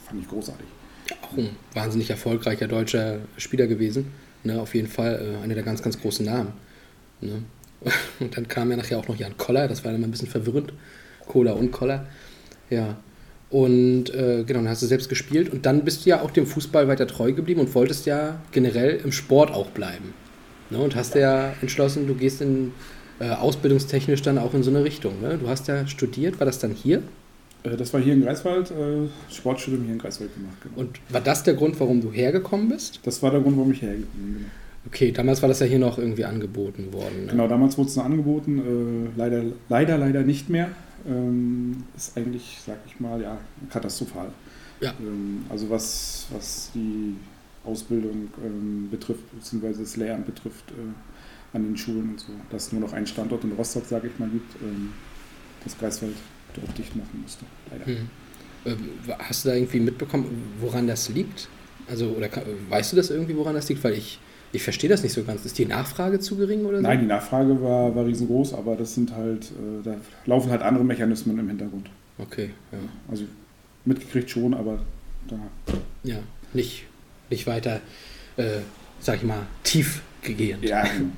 [0.08, 0.66] fand ich großartig.
[1.22, 4.12] auch ein wahnsinnig erfolgreicher deutscher Spieler gewesen.
[4.44, 4.62] Ne?
[4.62, 6.54] Auf jeden Fall äh, einer der ganz, ganz großen Namen.
[7.22, 7.44] Ne?
[8.20, 10.30] Und dann kam ja nachher auch noch Jan Koller, das war dann mal ein bisschen
[10.30, 10.74] verwirrend.
[11.28, 12.06] Kohler und Koller.
[12.70, 12.98] Ja.
[13.50, 16.46] Und äh, genau, dann hast du selbst gespielt und dann bist du ja auch dem
[16.46, 20.14] Fußball weiter treu geblieben und wolltest ja generell im Sport auch bleiben.
[20.70, 20.80] Ne?
[20.80, 22.74] Und hast ja entschlossen, du gehst in
[23.20, 25.22] äh, ausbildungstechnisch dann auch in so eine Richtung.
[25.22, 25.38] Ne?
[25.38, 27.02] Du hast ja studiert, war das dann hier?
[27.64, 30.58] Äh, das war hier in Greifswald, äh, Sportstudium hier in Greifswald gemacht.
[30.64, 30.82] Genau.
[30.82, 33.00] Und war das der Grund, warum du hergekommen bist?
[33.04, 34.34] das war der Grund, warum ich hergekommen bin.
[34.40, 34.50] Genau.
[34.88, 37.26] Okay, damals war das ja hier noch irgendwie angeboten worden.
[37.26, 37.32] Ne?
[37.32, 40.70] Genau, damals wurde es noch angeboten, äh, leider, leider, leider nicht mehr.
[41.08, 43.38] Ähm, ist eigentlich, sag ich mal, ja,
[43.70, 44.32] katastrophal.
[44.82, 44.94] Ja.
[45.00, 47.16] Ähm, also was, was die
[47.64, 52.72] Ausbildung ähm, betrifft, beziehungsweise das Lehramt betrifft äh, an den Schulen und so, dass es
[52.74, 54.94] nur noch einen Standort in Rostock, sage ich mal, gibt, ähm,
[55.64, 56.16] das Greifswald
[56.54, 57.46] dort dicht machen musste.
[57.72, 57.86] Leider.
[57.86, 58.10] Hm.
[58.66, 58.90] Ähm,
[59.20, 61.48] Hast du da irgendwie mitbekommen, woran das liegt?
[61.90, 62.30] Also, oder
[62.70, 63.84] weißt du das irgendwie, woran das liegt?
[63.84, 64.20] Weil ich,
[64.52, 65.46] ich verstehe das nicht so ganz.
[65.46, 66.84] Ist die Nachfrage zu gering oder so?
[66.84, 70.84] Nein, die Nachfrage war, war riesengroß, aber das sind halt, äh, da laufen halt andere
[70.84, 71.90] Mechanismen im Hintergrund.
[72.18, 72.80] Okay, ja.
[73.10, 73.26] Also
[73.86, 74.80] mitgekriegt schon, aber
[75.28, 75.38] da
[76.04, 76.18] Ja,
[76.54, 76.86] nicht,
[77.30, 77.82] nicht weiter,
[78.38, 78.60] äh,
[79.00, 80.64] sag ich mal, tief gegehend.
[80.64, 81.12] Ja, genau.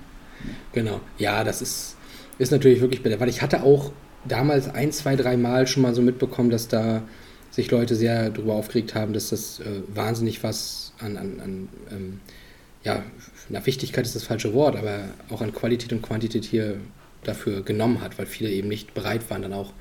[0.74, 1.02] Genau.
[1.18, 1.96] Ja, das ist,
[2.38, 3.92] ist natürlich wirklich bitter, weil ich hatte auch
[4.28, 7.04] damals ein, zwei, drei Mal schon mal so mitbekommen, dass da
[7.52, 12.20] sich Leute sehr darüber aufgeregt haben, dass das äh, wahnsinnig was an, an, an ähm,
[12.84, 13.04] ja,
[13.50, 16.78] na, Wichtigkeit ist das falsche Wort, aber auch an Qualität und Quantität hier
[17.24, 19.74] dafür genommen hat, weil viele eben nicht bereit waren, dann auch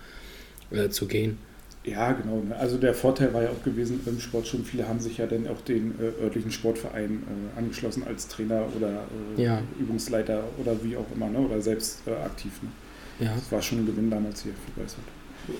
[0.71, 1.39] äh, zu gehen.
[1.85, 2.43] Ja, genau.
[2.43, 2.57] ne.
[2.57, 5.47] Also der Vorteil war ja auch gewesen im Sport schon, viele haben sich ja dann
[5.47, 9.05] auch den äh, örtlichen Sportverein äh, angeschlossen als Trainer oder
[9.37, 9.63] äh, Ja.
[9.79, 11.39] Übungsleiter oder wie auch immer, ne?
[11.39, 12.53] oder selbst äh, aktiv.
[12.63, 13.27] Ne?
[13.27, 13.35] Ja.
[13.35, 15.07] Das war schon ein Gewinn damals hier für Greifswald.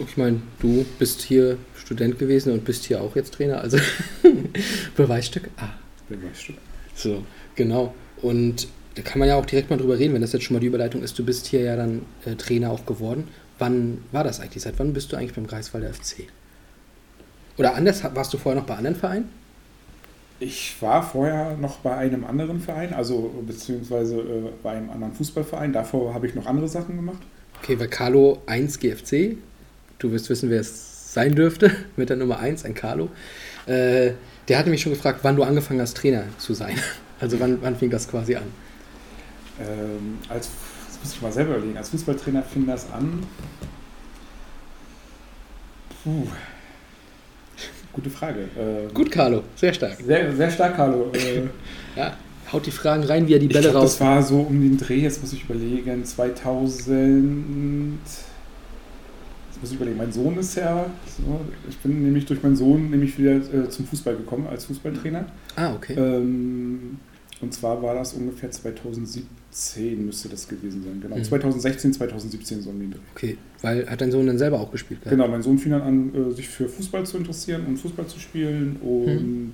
[0.01, 3.79] Ich meine, du bist hier Student gewesen und bist hier auch jetzt Trainer, also
[4.97, 5.49] Beweisstück.
[5.57, 5.71] Ah,
[6.09, 6.57] Wer weiß schon.
[6.99, 7.23] So,
[7.55, 7.95] genau.
[8.21, 10.61] Und da kann man ja auch direkt mal drüber reden, wenn das jetzt schon mal
[10.61, 11.17] die Überleitung ist.
[11.19, 13.29] Du bist hier ja dann äh, Trainer auch geworden.
[13.59, 14.65] Wann war das eigentlich?
[14.65, 16.27] Seit wann bist du eigentlich beim Greifswalder FC?
[17.57, 19.29] Oder anders, warst du vorher noch bei anderen Vereinen?
[20.41, 25.73] Ich war vorher noch bei einem anderen Verein, also beziehungsweise äh, bei einem anderen Fußballverein.
[25.73, 27.23] Davor habe ich noch andere Sachen gemacht.
[27.63, 29.37] Okay, weil Carlo 1 GFC,
[30.01, 33.09] du wirst wissen, wer es sein dürfte, mit der Nummer 1, ein Carlo.
[33.67, 34.13] Äh,
[34.49, 36.77] der hatte mich schon gefragt, wann du angefangen hast, Trainer zu sein.
[37.21, 38.45] Also wann, wann fing das quasi an?
[39.61, 40.51] Ähm, als,
[40.87, 43.25] das muss ich mal selber überlegen, als Fußballtrainer fing das an.
[46.05, 46.29] Puh.
[47.93, 48.43] Gute Frage.
[48.57, 49.97] Äh, Gut, Carlo, sehr stark.
[50.07, 51.11] Sehr, sehr stark, Carlo.
[51.13, 51.49] Äh,
[51.97, 52.13] Ja,
[52.53, 53.99] haut die Fragen rein, wie er die ich Bälle glaub, raus.
[53.99, 57.99] das war so um den Dreh, jetzt muss ich überlegen, 2000.
[59.61, 60.87] Muss ich überlegen, mein Sohn ist ja.
[61.17, 65.27] So, ich bin nämlich durch meinen Sohn nämlich wieder äh, zum Fußball gekommen als Fußballtrainer.
[65.57, 65.95] Ah, okay.
[65.97, 66.99] Ähm,
[67.41, 71.01] und zwar war das ungefähr 2017 müsste das gewesen sein.
[71.01, 71.25] Genau, Mhm.
[71.25, 72.99] 2016, 2017 so um den Dreh.
[73.15, 75.01] Okay, weil hat dein Sohn dann selber auch gespielt?
[75.01, 75.17] gehabt?
[75.17, 78.19] Genau, mein Sohn fing dann an, äh, sich für Fußball zu interessieren und Fußball zu
[78.21, 78.77] spielen.
[78.77, 79.53] Und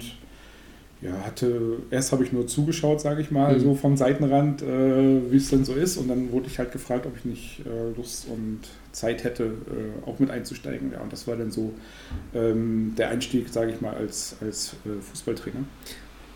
[1.02, 3.60] ja, hatte, erst habe ich nur zugeschaut, sage ich mal, Mhm.
[3.60, 5.96] so vom Seitenrand, äh, wie es denn so ist.
[5.98, 8.60] Und dann wurde ich halt gefragt, ob ich nicht äh, Lust und
[8.92, 10.92] Zeit hätte, äh, auch mit einzusteigen.
[10.92, 11.72] Ja, und das war dann so
[12.34, 15.64] ähm, der Einstieg, sage ich mal, als, als äh, Fußballtrainer.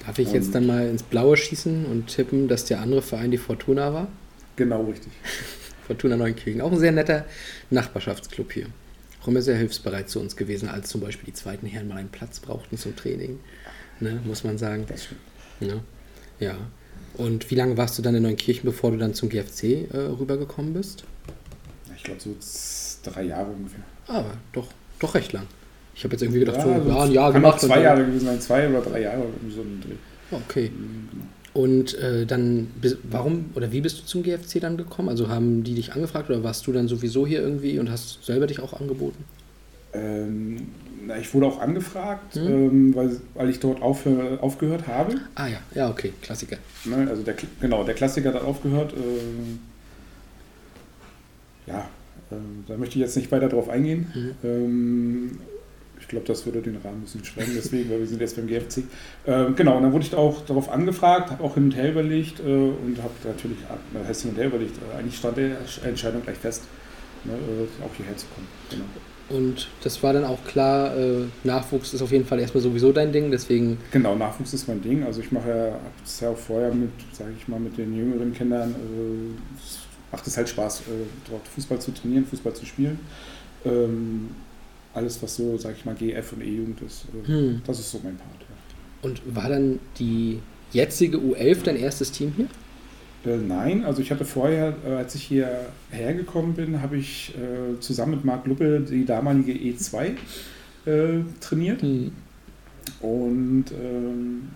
[0.05, 3.31] Darf ich jetzt Und- dann mal ins Blaue schießen und tippen, dass der andere Verein
[3.31, 4.09] die Fortuna war?
[4.57, 5.13] Genau, richtig.
[5.87, 6.61] Fortuna Neunkirchen.
[6.61, 7.25] Auch ein sehr netter
[7.71, 8.67] Nachbarschaftsclub hier.
[9.23, 12.11] Auch immer sehr hilfsbereit zu uns gewesen, als zum Beispiel die zweiten Herren mal einen
[12.11, 13.39] Platz brauchten zum Training.
[14.01, 14.85] Ne, muss man sagen.
[14.89, 15.09] Das.
[15.61, 15.75] Ja.
[16.41, 16.57] ja.
[17.15, 20.73] Und wie lange warst du dann in Neunkirchen, bevor du dann zum GFC äh, rübergekommen
[20.73, 21.05] bist?
[21.97, 22.31] Ich glaube, so
[23.03, 23.83] drei Jahre ungefähr.
[24.07, 24.69] Aber doch,
[25.01, 25.47] doch recht lang.
[25.95, 27.61] Ich habe jetzt irgendwie gedacht, so, also ja, ein Jahr kann gemacht.
[27.61, 29.25] zwei Jahre gewesen sein, zwei oder drei Jahre.
[29.25, 30.37] irgendwie So ein Dreh.
[30.37, 30.71] Okay.
[30.71, 31.25] Mhm, genau.
[31.55, 32.69] Und äh, dann,
[33.11, 35.09] warum oder wie bist du zum GFC dann gekommen?
[35.09, 38.47] Also haben die dich angefragt oder warst du dann sowieso hier irgendwie und hast selber
[38.47, 39.25] dich auch angeboten?
[39.93, 40.69] Ähm,
[41.07, 42.47] na, ich wurde auch angefragt, Mhm.
[42.47, 45.15] ähm, weil, weil ich dort aufhör, aufgehört habe.
[45.35, 46.57] Ah ja, ja, okay, Klassiker.
[46.85, 47.07] Ne?
[47.09, 48.93] Also der, genau, der Klassiker hat aufgehört.
[48.97, 49.59] Ähm,
[51.67, 51.89] ja,
[52.33, 54.37] ähm, da möchte ich jetzt nicht weiter drauf eingehen.
[54.43, 55.39] Mhm.
[56.01, 58.47] Ich glaube, das würde den Rahmen ein bisschen sprengen, deswegen, weil wir sind jetzt beim
[58.47, 58.85] GFC.
[59.27, 62.41] Ähm, genau, und dann wurde ich auch darauf angefragt, habe auch hin und her überlegt
[62.41, 65.53] äh, und habe natürlich, äh, heißt hin und her überlegt, äh, eigentlich stand die
[65.85, 66.63] Entscheidung gleich fest,
[67.25, 68.47] ne, äh, auch hierher zu kommen.
[68.71, 68.85] Genau.
[69.31, 73.13] Und das war dann auch klar, äh, Nachwuchs ist auf jeden Fall erstmal sowieso dein
[73.13, 75.05] Ding, deswegen, Genau, Nachwuchs ist mein Ding.
[75.05, 78.33] Also ich mache ja, es ja auch vorher mit, sage ich mal, mit den jüngeren
[78.33, 79.79] Kindern, äh, es
[80.11, 80.85] macht es halt Spaß, äh,
[81.31, 82.99] dort Fußball zu trainieren, Fußball zu spielen.
[83.67, 84.29] Ähm,
[84.95, 87.63] alles, was so, sage ich mal, GF und E-Jugend ist, äh, Hm.
[87.67, 88.31] das ist so mein Part.
[88.41, 89.09] Ja.
[89.11, 90.39] und war dann die
[90.73, 92.47] jetzige U11 dein erstes Team hier?
[93.27, 95.49] Äh, nein, also ich hatte vorher, äh, als ich hier
[95.91, 100.15] hergekommen bin, habe ich äh, zusammen mit Marc Luppe die damalige E2
[100.87, 101.83] äh, trainiert.
[101.83, 102.13] Hm.
[103.01, 104.49] Und ähm,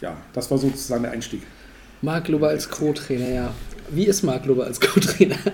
[0.00, 1.42] ja, das war sozusagen der Einstieg.
[2.02, 3.54] Marc Lober als Co-Trainer, ja.
[3.90, 5.36] Wie ist Marc Lober als Co-Trainer?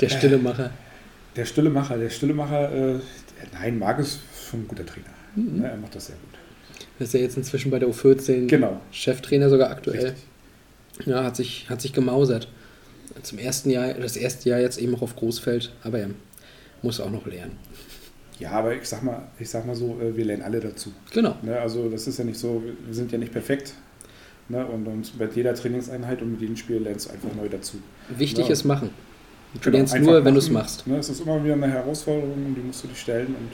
[0.00, 0.70] Der stille Macher.
[1.36, 3.00] Der Stillemacher, der Stillemacher, äh, der-
[3.60, 5.06] nein, Marc ist schon ein guter Trainer.
[5.34, 5.62] Mhm.
[5.64, 6.38] Er macht das sehr gut.
[6.98, 8.80] Das ist ja jetzt inzwischen bei der U14 Genau.
[8.90, 10.04] Cheftrainer sogar aktuell.
[10.06, 10.22] Richtig.
[11.04, 12.48] Ja, hat sich, hat sich gemausert.
[13.22, 16.10] Zum ersten Jahr, das erste Jahr jetzt eben auch auf Großfeld, aber er
[16.82, 17.56] muss auch noch lernen.
[18.38, 20.92] Ja, aber ich sag mal, ich sag mal so, äh, wir lernen alle dazu.
[21.12, 21.36] Genau.
[21.42, 23.72] Ne, also das ist ja nicht so, wir sind ja nicht perfekt.
[24.48, 27.78] Ne, und, und bei jeder Trainingseinheit und mit jedem Spiel lernst du einfach neu dazu.
[28.16, 28.52] Wichtig Ja.
[28.52, 28.90] ist machen.
[29.54, 30.62] Du Genau, lernst nur, wenn du es machen.
[30.64, 30.86] machst.
[30.86, 33.48] Ne, es ist immer wieder eine Herausforderung und die musst du dir stellen und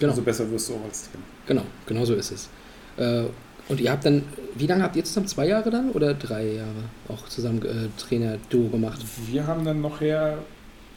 [0.00, 1.24] Genau, umso besser wirst du auch als Trainer.
[1.46, 2.48] genau, genau so ist es.
[2.96, 3.24] Äh,
[3.70, 4.22] und ihr habt dann,
[4.56, 5.26] wie lange habt ihr zusammen?
[5.28, 9.00] Zwei Jahre dann oder drei Jahre auch zusammen äh, Trainer-Duo gemacht?
[9.30, 10.38] Wir haben dann nachher,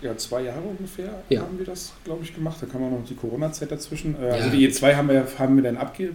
[0.02, 1.42] ja, zwei Jahre ungefähr Ja.
[1.42, 2.58] haben wir das, glaube ich, gemacht.
[2.62, 4.16] Da kam auch noch die Corona-Zeit dazwischen.
[4.22, 4.34] Äh, Ja.
[4.34, 6.12] Also die E2 haben wir, haben wir dann abge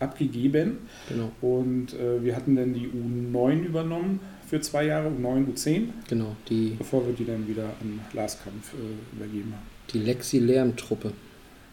[0.00, 5.88] abgegeben Genau, und äh, wir hatten dann die U9 übernommen für zwei Jahre, U9, U10,
[6.08, 6.36] genau.
[6.48, 9.66] Die, bevor wir die dann wieder an Lars Kampf äh, übergeben haben.
[9.92, 11.12] die Lexi-Lärm-Truppe.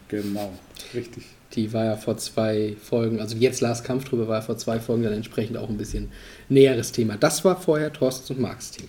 [0.09, 0.51] Genau,
[0.93, 1.23] richtig.
[1.53, 5.03] Die war ja vor zwei Folgen, also jetzt Lars Kampftruppe war ja vor zwei Folgen
[5.03, 6.09] dann entsprechend auch ein bisschen
[6.49, 7.15] näheres Thema.
[7.17, 8.87] Das war vorher Thorstens und Marks Team.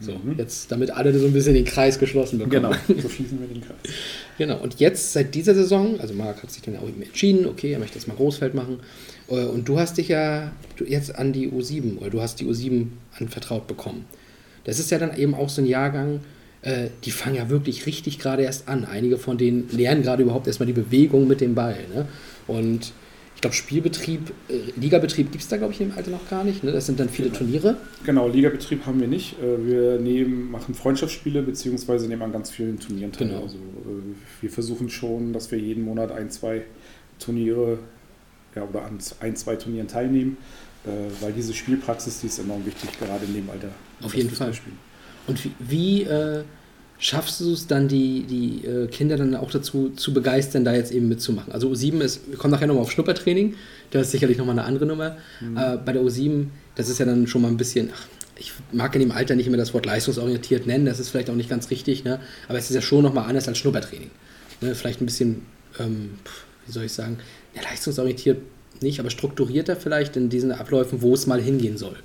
[0.00, 0.34] So, Mhm.
[0.38, 2.76] jetzt, damit alle so ein bisschen den Kreis geschlossen bekommen.
[2.86, 3.76] Genau, so schließen wir den Kreis.
[4.38, 7.72] Genau, und jetzt seit dieser Saison, also Marc hat sich dann auch eben entschieden, okay,
[7.72, 8.80] er möchte jetzt mal Großfeld machen.
[9.28, 10.52] Äh, Und du hast dich ja
[10.86, 14.04] jetzt an die U7 oder du hast die U7 anvertraut bekommen.
[14.64, 16.20] Das ist ja dann eben auch so ein Jahrgang,
[16.64, 18.86] äh, die fangen ja wirklich richtig gerade erst an.
[18.86, 21.76] Einige von denen lernen gerade überhaupt erstmal die Bewegung mit dem Ball.
[21.94, 22.08] Ne?
[22.46, 22.92] Und
[23.34, 26.64] ich glaube, Spielbetrieb, äh, Ligabetrieb gibt es da, glaube ich, im Alter noch gar nicht.
[26.64, 26.72] Ne?
[26.72, 27.76] Das sind dann viele Turniere.
[28.06, 29.36] Genau, Ligabetrieb haben wir nicht.
[29.42, 33.28] Äh, Wir nehmen, machen Freundschaftsspiele beziehungsweise nehmen an ganz vielen Turnieren teil.
[33.28, 33.42] Genau.
[33.42, 36.62] Also äh, wir versuchen schon, dass wir jeden Monat ein, zwei
[37.18, 37.78] Turniere
[38.54, 40.38] ja, oder an ein, zwei Turnieren teilnehmen,
[40.86, 40.88] äh,
[41.20, 43.68] weil diese Spielpraxis, die ist enorm wichtig, gerade in dem Alter.
[44.02, 44.48] Auf jeden Fall.
[44.48, 44.93] Fußballspielen.
[45.26, 46.42] Und wie, wie äh,
[46.98, 50.92] schaffst du es dann, die, die äh, Kinder dann auch dazu zu begeistern, da jetzt
[50.92, 51.52] eben mitzumachen?
[51.52, 53.54] Also U7 ist, wir kommen nachher nochmal auf Schnuppertraining,
[53.90, 55.16] das ist sicherlich nochmal eine andere Nummer.
[55.40, 58.06] Äh, bei der U7, das ist ja dann schon mal ein bisschen, ach,
[58.36, 61.36] ich mag in dem Alter nicht immer das Wort leistungsorientiert nennen, das ist vielleicht auch
[61.36, 62.20] nicht ganz richtig, ne?
[62.48, 64.10] aber es ist ja schon nochmal anders als Schnuppertraining.
[64.60, 64.74] Ne?
[64.74, 65.42] Vielleicht ein bisschen,
[65.78, 66.18] ähm,
[66.66, 67.18] wie soll ich sagen,
[67.54, 68.38] ja, leistungsorientiert
[68.80, 71.96] nicht, aber strukturierter vielleicht in diesen Abläufen, wo es mal hingehen soll.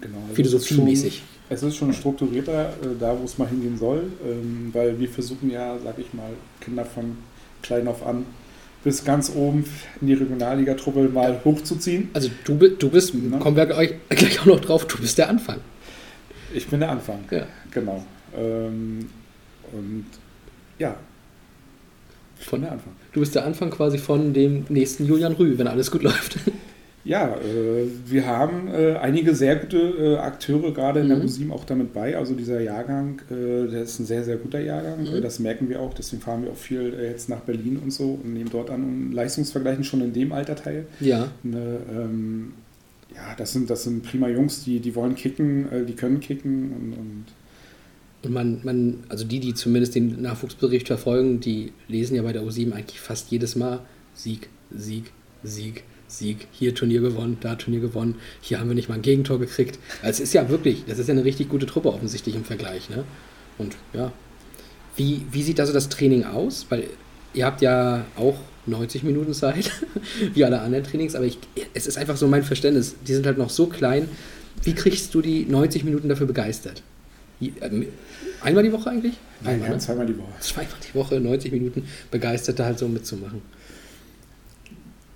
[0.00, 1.22] Genau, also Philosophiemäßig.
[1.50, 5.50] Es ist schon strukturierter, äh, da wo es mal hingehen soll, ähm, weil wir versuchen
[5.50, 6.30] ja, sag ich mal,
[6.60, 7.16] Kinder von
[7.62, 8.24] klein auf an
[8.84, 9.64] bis ganz oben
[10.00, 12.10] in die Regionalligatruppe mal hochzuziehen.
[12.14, 13.38] Also du, du bist, Ne?
[13.38, 15.58] kommen wir gleich gleich auch noch drauf, du bist der Anfang.
[16.54, 17.24] Ich bin der Anfang.
[17.30, 17.46] Ja.
[17.72, 18.04] Genau.
[18.36, 19.08] Ähm,
[19.72, 20.06] und
[20.78, 20.96] ja,
[22.40, 22.92] Von der Anfang.
[23.12, 26.38] Du bist der Anfang quasi von dem nächsten Julian Rü, wenn alles gut läuft.
[27.08, 31.24] Ja, äh, wir haben äh, einige sehr gute äh, Akteure gerade in der Mhm.
[31.24, 32.16] U7 auch damit bei.
[32.18, 35.00] Also dieser Jahrgang, äh, der ist ein sehr, sehr guter Jahrgang.
[35.08, 35.14] Mhm.
[35.16, 35.94] Äh, Das merken wir auch.
[35.94, 38.84] Deswegen fahren wir auch viel äh, jetzt nach Berlin und so und nehmen dort an
[38.84, 40.86] und Leistungsvergleichen schon in dem Alter teil.
[41.00, 42.52] Ja, Ne, ähm,
[43.14, 46.92] ja, das sind, das sind prima Jungs, die, die wollen kicken, die können kicken und,
[46.92, 47.24] und
[48.24, 52.42] und man, man, also die, die zumindest den Nachwuchsbericht verfolgen, die lesen ja bei der
[52.42, 53.80] U7 eigentlich fast jedes Mal
[54.12, 55.12] Sieg, Sieg,
[55.44, 56.48] Sieg, Sieg.
[56.50, 58.16] Hier Turnier gewonnen, da Turnier gewonnen.
[58.40, 59.78] Hier haben wir nicht mal ein Gegentor gekriegt.
[60.02, 62.90] Also es ist ja wirklich, das ist ja eine richtig gute Truppe offensichtlich im Vergleich.
[62.90, 63.04] Ne?
[63.58, 64.12] Und ja,
[64.96, 66.66] wie, wie sieht also das Training aus?
[66.70, 66.84] Weil
[67.34, 69.70] ihr habt ja auch 90 Minuten Zeit,
[70.34, 71.38] wie alle anderen Trainings, aber ich,
[71.74, 72.96] es ist einfach so mein Verständnis.
[73.06, 74.08] Die sind halt noch so klein.
[74.62, 76.82] Wie kriegst du die 90 Minuten dafür begeistert?
[77.40, 77.86] Ähm,
[78.40, 79.14] Einmal die Woche eigentlich?
[79.44, 79.80] Einmal, ja, ne?
[79.80, 80.32] zweimal die Woche.
[80.40, 83.42] Zweimal die Woche, 90 Minuten begeistert da halt so mitzumachen.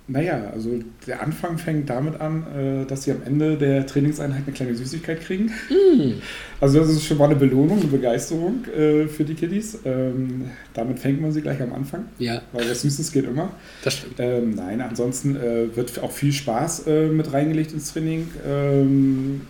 [0.05, 0.69] Naja, also
[1.07, 5.21] der Anfang fängt damit an, äh, dass sie am Ende der Trainingseinheit eine kleine Süßigkeit
[5.21, 5.45] kriegen.
[5.69, 6.15] Mm.
[6.59, 9.79] Also das ist schon mal eine Belohnung, eine Begeisterung äh, für die Kiddies.
[9.85, 13.53] Ähm, damit fängt man sie gleich am Anfang, Ja, weil was Süßes geht immer.
[13.83, 14.15] das stimmt.
[14.17, 18.27] Ähm, nein, ansonsten äh, wird auch viel Spaß mit reingelegt ins Training.
[18.45, 19.41] Ähm,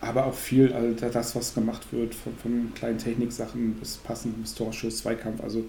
[0.00, 4.54] aber auch viel, also das, was gemacht wird, von, von kleinen Techniksachen bis Passen, bis
[4.54, 5.42] Torschuss, Zweikampf.
[5.42, 5.64] Also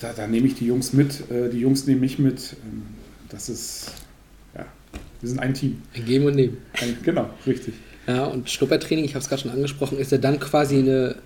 [0.00, 2.56] da, da nehme ich die Jungs mit, äh, die Jungs nehmen mich mit.
[2.64, 2.82] Ähm,
[3.28, 3.92] das ist,
[4.54, 4.66] ja,
[5.20, 5.82] wir sind ein Team.
[5.94, 6.58] Ein Geben und Nehmen.
[6.80, 7.74] Ein, genau, richtig.
[8.06, 11.16] Ja, und Schnuppertraining, ich habe es gerade schon angesprochen, ist ja dann quasi eine,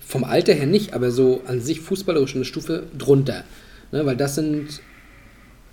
[0.00, 3.44] vom Alter her nicht, aber so an sich fußballerisch eine Stufe drunter.
[3.92, 4.80] Ne, weil das sind,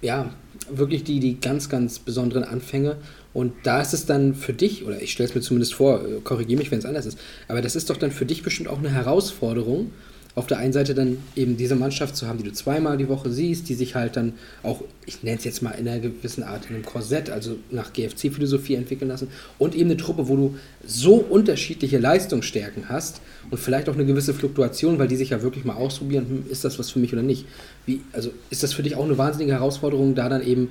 [0.02, 0.30] ja,
[0.70, 2.98] wirklich die, die ganz, ganz besonderen Anfänge.
[3.34, 6.60] Und da ist es dann für dich, oder ich stelle es mir zumindest vor, korrigiere
[6.60, 8.92] mich, wenn es anders ist, aber das ist doch dann für dich bestimmt auch eine
[8.92, 9.92] Herausforderung,
[10.36, 13.32] auf der einen Seite dann eben diese Mannschaft zu haben, die du zweimal die Woche
[13.32, 16.66] siehst, die sich halt dann auch, ich nenne es jetzt mal in einer gewissen Art,
[16.70, 19.28] in einem Korsett, also nach GFC-Philosophie entwickeln lassen
[19.60, 24.34] und eben eine Truppe, wo du so unterschiedliche Leistungsstärken hast und vielleicht auch eine gewisse
[24.34, 27.22] Fluktuation, weil die sich ja wirklich mal ausprobieren, hm, ist das was für mich oder
[27.22, 27.46] nicht.
[27.86, 30.70] Wie, also ist das für dich auch eine wahnsinnige Herausforderung, da dann eben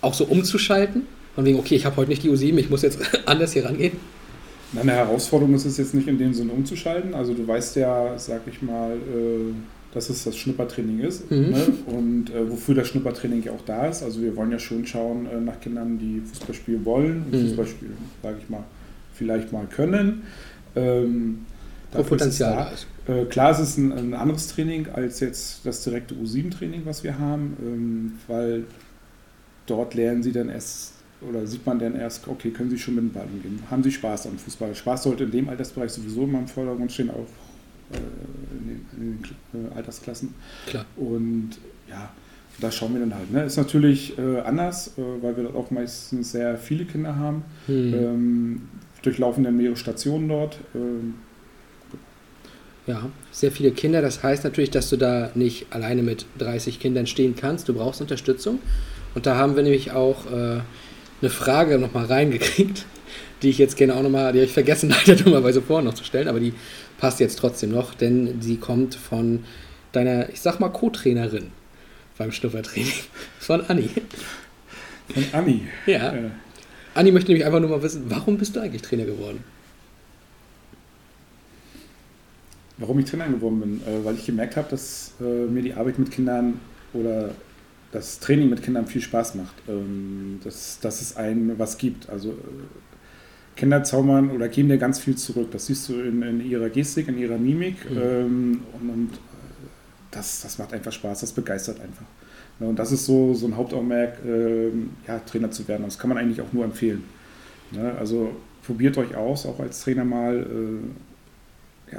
[0.00, 1.02] auch so umzuschalten?
[1.34, 3.92] Von wegen, okay, ich habe heute nicht die U7, ich muss jetzt anders hier rangehen.
[4.78, 7.14] Eine Herausforderung ist es jetzt nicht in dem Sinne umzuschalten.
[7.14, 9.52] Also du weißt ja, sag ich mal, äh,
[9.92, 11.50] dass es das Schnuppertraining ist Mhm.
[11.50, 11.66] ne?
[11.86, 14.02] und äh, wofür das Schnuppertraining ja auch da ist.
[14.02, 17.48] Also wir wollen ja schon schauen äh, nach Kindern, die Fußball spielen wollen und Mhm.
[17.48, 18.64] Fußball spielen, sage ich mal,
[19.14, 20.22] vielleicht mal können.
[20.74, 21.40] Ähm,
[21.92, 22.72] Wo dafür ist es Potenzial
[23.06, 23.14] da.
[23.14, 27.18] Äh, klar, es ist ein, ein anderes Training als jetzt das direkte U7-Training, was wir
[27.18, 28.64] haben, ähm, weil
[29.66, 30.91] dort lernen sie dann erst
[31.28, 33.60] oder sieht man dann erst, okay, können sie schon mit dem Ball umgehen?
[33.70, 34.74] Haben sie Spaß am Fußball?
[34.74, 37.26] Spaß sollte in dem Altersbereich sowieso immer im Vordergrund stehen, auch
[37.92, 40.34] äh, in den, äh, Altersklassen.
[40.66, 40.84] Klar.
[40.96, 41.50] Und
[41.88, 42.10] ja,
[42.60, 43.30] da schauen wir dann halt.
[43.32, 43.44] Ne?
[43.44, 47.44] Ist natürlich äh, anders, äh, weil wir dort auch meistens sehr viele Kinder haben.
[47.66, 47.94] Hm.
[47.94, 48.62] Ähm,
[49.02, 50.58] durchlaufen dann mehrere Stationen dort.
[50.74, 51.14] Ähm,
[52.86, 54.02] Ja, sehr viele Kinder.
[54.02, 57.68] Das heißt natürlich, dass du da nicht alleine mit 30 Kindern stehen kannst.
[57.68, 58.58] Du brauchst Unterstützung.
[59.14, 60.60] Und da haben wir nämlich auch äh,
[61.22, 62.84] eine Frage nochmal reingekriegt,
[63.42, 66.04] die ich jetzt gerne auch nochmal, die habe ich vergessen leider dummerweise vorher noch zu
[66.04, 66.52] stellen, aber die
[66.98, 69.44] passt jetzt trotzdem noch, denn sie kommt von
[69.92, 71.50] deiner, ich sag mal, Co-Trainerin
[72.18, 72.92] beim Schnuppertraining,
[73.38, 73.90] von Anni.
[75.12, 75.62] von Anni.
[75.86, 76.12] Ja.
[76.12, 76.30] Äh,
[76.94, 79.42] Anni möchte nämlich einfach nur mal wissen, warum bist du eigentlich Trainer geworden?
[82.78, 83.80] Warum ich Trainer geworden bin?
[83.86, 86.60] Äh, weil ich gemerkt habe, dass äh, mir die Arbeit mit Kindern
[86.92, 87.30] oder
[87.92, 89.54] das Training mit Kindern viel Spaß macht.
[89.68, 92.08] Ähm, dass, dass es einem was gibt.
[92.08, 92.34] Also äh,
[93.54, 95.50] Kinder zaubern oder geben dir ganz viel zurück.
[95.52, 97.90] Das siehst du in, in ihrer Gestik, in ihrer Mimik.
[97.90, 97.98] Mhm.
[98.02, 99.18] Ähm, und und äh,
[100.10, 102.06] das, das macht einfach Spaß, das begeistert einfach.
[102.60, 105.84] Ja, und das ist so, so ein Hauptaugenmerk, ähm, ja, Trainer zu werden.
[105.84, 107.04] Das kann man eigentlich auch nur empfehlen.
[107.70, 107.94] Ne?
[107.98, 110.36] Also probiert euch aus, auch als Trainer mal.
[110.38, 111.96] Äh,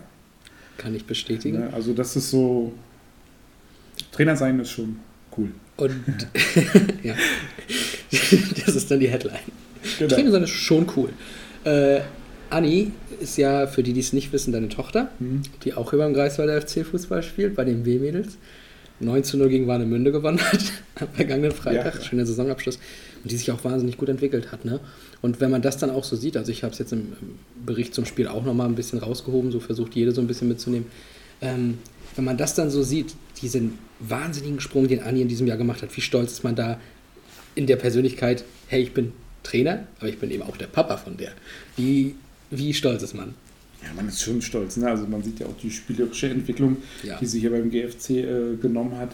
[0.78, 1.60] Kann ich bestätigen.
[1.60, 1.70] Ne?
[1.74, 2.74] Also das ist so,
[4.12, 4.98] Trainer sein ist schon
[5.38, 5.50] cool.
[5.78, 6.28] Und
[7.04, 7.16] ja,
[8.66, 9.40] das ist dann die Headline.
[10.00, 10.32] Genau.
[10.32, 11.10] Sein ist schon cool.
[11.64, 12.02] Äh,
[12.50, 15.42] Anni ist ja, für die, die es nicht wissen, deine Tochter, Mhm.
[15.64, 18.38] die auch über dem Greifswalder FC Fußball spielt, bei den W-Mädels.
[19.00, 20.60] 9 zu 0 gegen Warnemünde gewonnen hat
[21.00, 21.96] am vergangenen Freitag.
[21.96, 22.02] Ja.
[22.02, 22.78] Schöner Saisonabschluss.
[23.24, 24.66] Und die sich auch wahnsinnig gut entwickelt hat.
[24.66, 24.80] Ne?
[25.22, 27.66] Und wenn man das dann auch so sieht, also ich habe es jetzt im im
[27.66, 30.88] Bericht zum Spiel auch nochmal ein bisschen rausgehoben, so versucht jede so ein bisschen mitzunehmen.
[31.42, 31.80] Ähm,
[32.16, 35.82] wenn man das dann so sieht, diesen wahnsinnigen Sprung, den Anni in diesem Jahr gemacht
[35.82, 36.80] hat, wie stolz ist man da
[37.56, 39.12] in der Persönlichkeit, hey, ich bin
[39.44, 41.32] Trainer, aber ich bin eben auch der Papa von der.
[41.78, 42.16] Wie,
[42.50, 43.36] wie stolz ist man?
[43.84, 44.78] Ja, man ist schon stolz.
[44.78, 44.88] Ne?
[44.88, 47.18] Also man sieht ja auch die spielerische Entwicklung, Ja.
[47.20, 49.12] die sie hier beim GFC äh, genommen hat.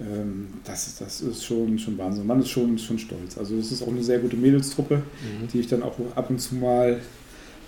[0.00, 2.26] Ähm, das, das ist schon, schon Wahnsinn.
[2.26, 3.38] Man ist schon, schon stolz.
[3.38, 5.48] Also es ist auch eine sehr gute Mädelstruppe, Mhm.
[5.52, 7.00] die ich dann auch ab und zu mal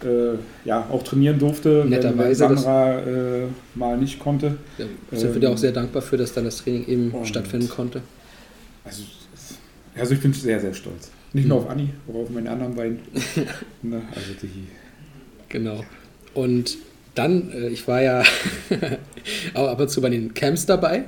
[0.04, 3.42] äh, ja, auch trainieren durfte, wenn- wenn Netterweise, das- Sandra äh,
[3.74, 4.56] mal nicht konnte.
[5.10, 8.02] Da sind wir dir auch sehr dankbar für, dass dann das Training eben stattfinden konnte.
[8.84, 9.02] Also,
[9.96, 11.10] also ich bin sehr, sehr stolz.
[11.32, 12.98] Nicht nur auf Anni, aber auf meine anderen beiden.
[13.82, 14.66] ne, also die,
[15.48, 15.84] Genau.
[16.34, 16.78] Und
[17.14, 18.22] dann, äh, ich war ja
[19.54, 21.04] auch ab und zu bei den Camps dabei.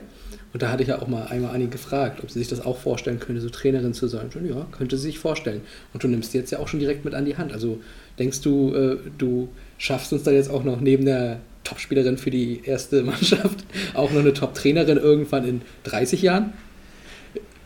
[0.52, 2.76] Und da hatte ich ja auch mal einmal Anni gefragt, ob sie sich das auch
[2.76, 4.28] vorstellen könnte, so Trainerin zu sein.
[4.34, 5.62] Und ja, könnte sie sich vorstellen.
[5.94, 7.52] Und du nimmst die jetzt ja auch schon direkt mit an die Hand.
[7.52, 7.80] Also
[8.18, 9.48] denkst du, äh, du
[9.78, 14.20] schaffst uns dann jetzt auch noch neben der Topspielerin für die erste Mannschaft auch noch
[14.20, 16.52] eine Top-Trainerin irgendwann in 30 Jahren?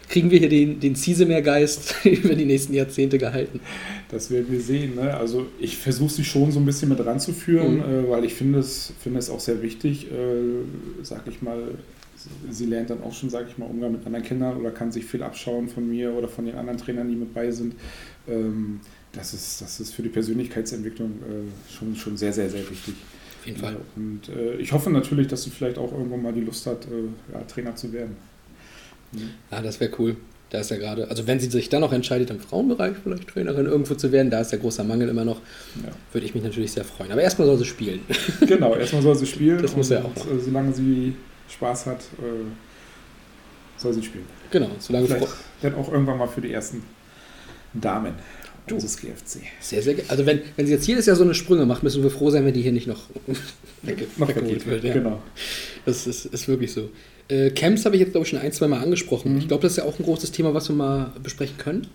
[0.08, 3.58] Kriegen wir hier den, den Ciesemer-Geist über die nächsten Jahrzehnte gehalten?
[4.08, 4.94] Das werden wir sehen.
[4.94, 5.12] Ne?
[5.16, 8.04] Also ich versuche sie schon so ein bisschen mit ranzuführen, Mhm.
[8.06, 10.62] äh, weil ich finde es, finde es auch sehr wichtig, äh,
[11.02, 11.60] sag ich mal,
[12.50, 15.04] sie lernt dann auch schon, sag ich mal, Umgang mit anderen Kindern oder kann sich
[15.04, 17.74] viel abschauen von mir oder von den anderen Trainern, die mit bei sind.
[18.28, 18.80] Ähm,
[19.16, 22.94] das, ist, das ist für die Persönlichkeitsentwicklung äh, schon, schon sehr, sehr, sehr wichtig.
[23.40, 23.72] Auf jeden Fall.
[23.74, 26.84] Ja, und äh, ich hoffe natürlich, dass sie vielleicht auch irgendwann mal die Lust hat,
[26.86, 28.16] äh, ja, Trainer zu werden.
[29.50, 30.16] Ah, das wäre cool.
[30.50, 33.66] Da ist ja gerade, also wenn sie sich dann noch entscheidet, im Frauenbereich vielleicht Trainerin
[33.66, 35.40] irgendwo zu werden, da ist der großer Mangel immer noch,
[35.76, 35.90] Ja.
[36.12, 37.10] würde ich mich natürlich sehr freuen.
[37.10, 38.00] Aber erstmal soll sie spielen.
[38.46, 39.60] Genau, erstmal soll sie spielen.
[39.62, 40.30] Das muss ja auch noch.
[40.30, 41.14] äh, Solange sie
[41.48, 42.44] Spaß hat, äh,
[43.76, 44.24] soll sie spielen.
[44.50, 45.28] genau, solange Vielleicht
[45.62, 46.82] dann auch irgendwann mal für die ersten
[47.74, 48.14] Damen
[48.66, 48.74] Du.
[48.74, 49.42] unseres GFC.
[49.60, 52.10] Sehr, sehr Also wenn, wenn sie jetzt jedes Jahr so eine Sprünge macht, müssen wir
[52.10, 53.04] froh sein, wenn die hier nicht noch,
[53.82, 54.84] wegge Noch weggeholt wird.
[54.84, 54.94] Ja.
[54.94, 55.22] Genau.
[55.84, 56.90] Das ist, ist wirklich so.
[57.28, 59.32] Äh, Camps habe ich jetzt, glaube ich, schon ein, zwei Mal angesprochen.
[59.32, 59.38] Mhm.
[59.38, 61.86] Ich glaube, das ist ja auch ein großes Thema, was wir mal besprechen können.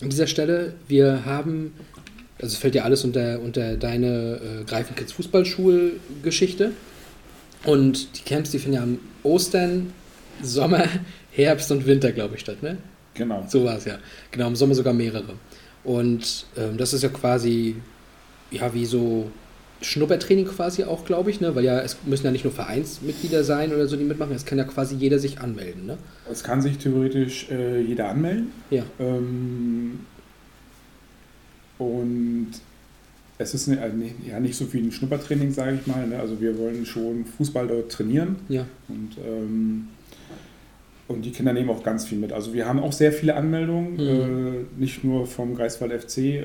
[0.00, 1.72] An dieser Stelle, wir haben,
[2.40, 6.72] also es fällt ja alles unter, unter deine äh, Greifenkids Fußballschulgeschichte.
[7.64, 9.92] Und die Camps, die finden ja am Ostern,
[10.42, 10.84] Sommer,
[11.32, 12.78] Herbst und Winter, glaube ich, statt, ne?
[13.14, 13.46] Genau.
[13.48, 13.98] So war es ja.
[14.30, 15.34] Genau, im Sommer sogar mehrere.
[15.84, 17.76] Und ähm, das ist ja quasi,
[18.50, 19.30] ja, wie so
[19.82, 21.54] Schnuppertraining quasi auch, glaube ich, ne?
[21.54, 24.56] Weil ja, es müssen ja nicht nur Vereinsmitglieder sein oder so, die mitmachen, es kann
[24.56, 25.98] ja quasi jeder sich anmelden, ne?
[26.30, 28.48] Es kann sich theoretisch äh, jeder anmelden.
[28.70, 28.84] Ja.
[28.98, 30.00] Ähm,
[31.78, 32.48] und
[33.36, 36.06] es ist ne, also ne- ja nicht so wie ein Schnuppertraining, sage ich mal.
[36.06, 36.18] Ne?
[36.18, 38.36] Also wir wollen schon Fußball dort trainieren.
[38.48, 38.64] Ja.
[38.88, 39.88] Und, ähm,
[41.08, 42.32] und die Kinder nehmen auch ganz viel mit.
[42.32, 43.98] Also wir haben auch sehr viele Anmeldungen, Mhm.
[44.78, 46.42] äh, nicht nur vom Greifswald FC, äh,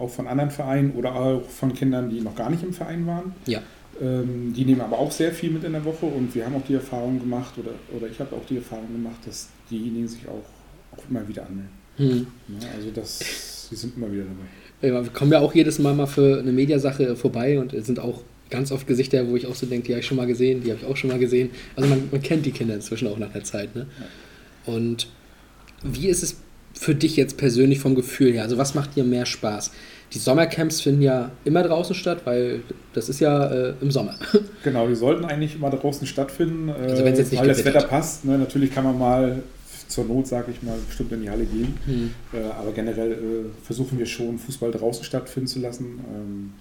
[0.00, 3.32] auch von anderen Vereinen oder auch von Kindern, die noch gar nicht im Verein waren.
[3.46, 3.60] Ja.
[4.00, 6.64] Ähm, die nehmen aber auch sehr viel mit in der Woche und wir haben auch
[6.66, 10.98] die Erfahrung gemacht, oder, oder ich habe auch die Erfahrung gemacht, dass diejenigen sich auch,
[10.98, 11.70] auch immer wieder anmelden.
[11.96, 12.26] Hm.
[12.60, 14.88] Ja, also das, sie sind immer wieder dabei.
[14.94, 18.22] Ja, wir kommen ja auch jedes Mal mal für eine Mediasache vorbei und sind auch
[18.50, 20.70] ganz oft Gesichter, wo ich auch so denke, die habe ich schon mal gesehen, die
[20.70, 21.50] habe ich auch schon mal gesehen.
[21.76, 23.74] Also man, man kennt die Kinder inzwischen auch nach der Zeit.
[23.74, 23.86] Ne?
[24.66, 25.08] Und
[25.82, 26.36] wie ist es
[26.74, 28.42] für dich jetzt persönlich vom Gefühl her?
[28.42, 29.72] Also was macht dir mehr Spaß?
[30.12, 34.16] Die Sommercamps finden ja immer draußen statt, weil das ist ja äh, im Sommer.
[34.62, 37.64] Genau, die sollten eigentlich immer draußen stattfinden, äh, Also wenn jetzt nicht weil das.
[37.64, 38.26] Wetter passt.
[38.26, 38.36] Ne?
[38.36, 39.42] Natürlich kann man mal
[39.88, 41.78] zur Not, sage ich mal, bestimmt in die Halle gehen.
[41.86, 42.10] Hm.
[42.32, 43.16] Äh, aber generell äh,
[43.64, 46.00] versuchen wir schon, Fußball draußen stattfinden zu lassen.
[46.14, 46.52] Ähm,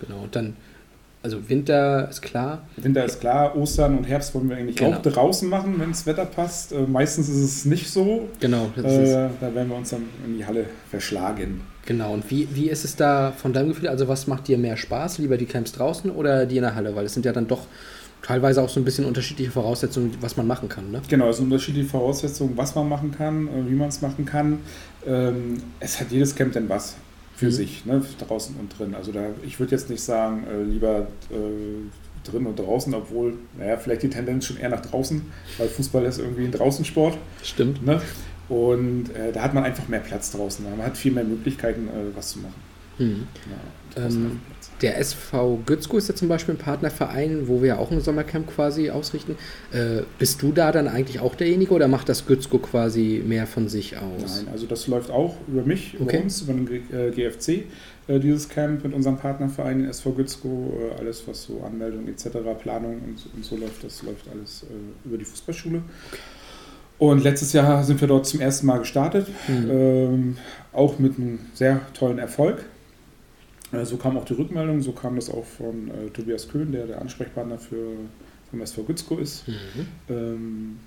[0.00, 0.56] Genau, und dann,
[1.28, 2.62] also Winter ist klar.
[2.76, 4.96] Winter ist klar, Ostern und Herbst wollen wir eigentlich Genau.
[4.96, 6.72] auch draußen machen, wenn das Wetter passt.
[6.72, 8.28] Äh, meistens ist es nicht so.
[8.40, 11.60] Genau, Äh, da werden wir uns dann in die Halle verschlagen.
[11.86, 12.12] genau.
[12.14, 13.88] Und wie, wie ist es da von deinem Gefühl?
[13.88, 15.18] Also was macht dir mehr Spaß?
[15.18, 16.94] Lieber die Camps draußen oder die in der Halle?
[16.96, 17.66] Weil es sind ja dann doch
[18.22, 20.90] teilweise auch so ein bisschen unterschiedliche Voraussetzungen, was man machen kann.
[20.90, 21.00] Ne?
[21.08, 24.58] Genau, es sind unterschiedliche Voraussetzungen, was man machen kann, äh, wie man es machen kann.
[25.06, 26.96] Ähm, es hat jedes Camp denn was
[27.38, 27.50] für Mhm.
[27.52, 28.02] sich, ne?
[28.26, 28.94] draußen und drin.
[28.96, 33.76] Also da, ich würde jetzt nicht sagen, äh, lieber äh, drin und draußen, obwohl, naja,
[33.76, 35.22] vielleicht die Tendenz schon eher nach draußen,
[35.56, 37.16] weil Fußball ist irgendwie ein Draußensport.
[37.44, 37.86] Stimmt.
[37.86, 38.02] Ne?
[38.48, 40.64] Und äh, da hat man einfach mehr Platz draußen.
[40.68, 42.54] Man hat viel mehr Möglichkeiten, äh, was zu machen.
[42.96, 43.26] Hm.
[43.96, 44.40] Ja, Ähm.
[44.82, 48.46] Der SV Gützko ist ja zum Beispiel ein Partnerverein, wo wir ja auch ein Sommercamp
[48.54, 49.36] quasi ausrichten.
[49.72, 53.68] Äh, bist du da dann eigentlich auch derjenige oder macht das Gützko quasi mehr von
[53.68, 54.36] sich aus?
[54.44, 56.20] Nein, also das läuft auch über mich, über Okay.
[56.22, 57.64] uns, über den G- äh, GFC,
[58.06, 62.28] äh, dieses Camp mit unserem Partnerverein den SV Gützko, äh, alles was so Anmeldung etc.,
[62.62, 65.82] Planung und, und so läuft, das läuft alles äh, über die Fußballschule.
[66.98, 69.70] Und letztes Jahr sind wir dort zum ersten Mal gestartet, Hm.
[69.70, 70.36] ähm,
[70.72, 72.64] auch mit einem sehr tollen Erfolg.
[73.72, 76.86] Äh, so kam auch die Rückmeldung, so kam das auch von äh, Tobias Köhn, der
[76.86, 77.96] der Ansprechpartner für
[78.50, 79.46] vom SV Gützko ist.
[79.46, 79.86] Mhm.
[80.08, 80.78] Ähm,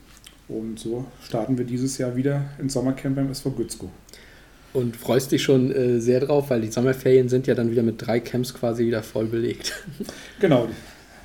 [0.47, 3.89] und so starten wir dieses Jahr wieder ins Sommercamp beim SV Gützko.
[4.73, 7.95] Und freust dich schon äh, sehr drauf, weil die Sommerferien sind ja dann wieder mit
[7.97, 9.73] drei Camps quasi wieder voll belegt.
[10.39, 10.67] Genau,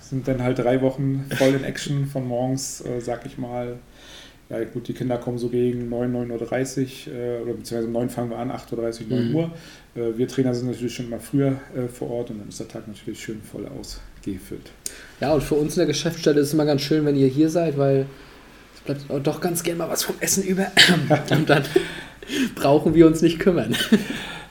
[0.01, 3.79] sind dann halt drei Wochen voll in Action von morgens, äh, sag ich mal.
[4.49, 8.11] Ja, gut, die Kinder kommen so gegen 9, 9.30 Uhr, äh, oder beziehungsweise um 9
[8.11, 8.75] fangen wir an, 8.30
[9.11, 9.35] Uhr, 9 Mhm.
[9.35, 9.51] Uhr.
[9.97, 12.69] Äh, wir Trainer sind natürlich schon mal früher äh, vor Ort und dann ist der
[12.69, 14.71] Tag natürlich schön voll ausgefüllt.
[15.21, 17.49] Ja, und für uns in der Geschäftsstelle ist es immer ganz schön, wenn ihr hier
[17.51, 18.07] seid, weil
[18.75, 20.67] es bleibt doch ganz gerne mal was vom Essen über.
[21.31, 21.65] Und dann
[22.55, 23.75] brauchen wir uns nicht kümmern.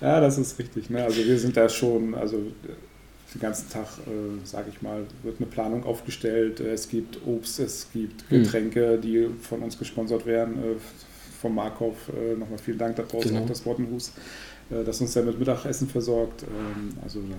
[0.01, 0.89] Ja, das ist richtig.
[0.89, 1.03] Ne?
[1.03, 2.37] Also wir sind da schon, also
[3.36, 6.59] den ganzen Tag, äh, sage ich mal, wird eine Planung aufgestellt.
[6.59, 8.43] Äh, Es gibt Obst, es gibt Hm.
[8.43, 10.55] Getränke, die von uns gesponsert werden.
[10.57, 10.75] Äh,
[11.41, 13.43] vom Markov äh, nochmal vielen Dank da draußen Genau.
[13.43, 14.13] auf das Wottenhus,
[14.71, 16.43] äh, das uns da mit Mittagessen versorgt.
[16.43, 17.36] Ähm, also da,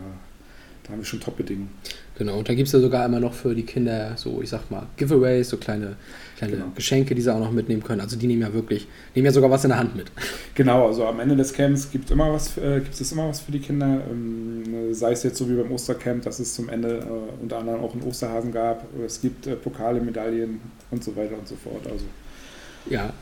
[0.86, 1.70] da haben wir schon Top-Bedingungen.
[2.16, 4.70] Genau, und da gibt es ja sogar immer noch für die Kinder so, ich sag
[4.70, 5.96] mal, Giveaways, so kleine,
[6.38, 6.66] kleine Genau.
[6.74, 8.00] Geschenke, die sie auch noch mitnehmen können.
[8.00, 10.06] Also die nehmen ja wirklich, nehmen ja sogar was in der Hand mit.
[10.54, 13.52] Genau, also am Ende des Camps gibt, immer was, äh, gibt es immer was für
[13.52, 14.00] die Kinder.
[14.10, 17.80] Ähm, sei es jetzt so wie beim Ostercamp, dass es zum Ende äh, unter anderem
[17.82, 18.84] auch einen Osterhasen gab.
[19.04, 20.60] Es gibt äh, Pokale, Medaillen
[20.90, 21.86] und so weiter und so fort.
[21.86, 22.04] Also
[22.88, 23.12] Ja,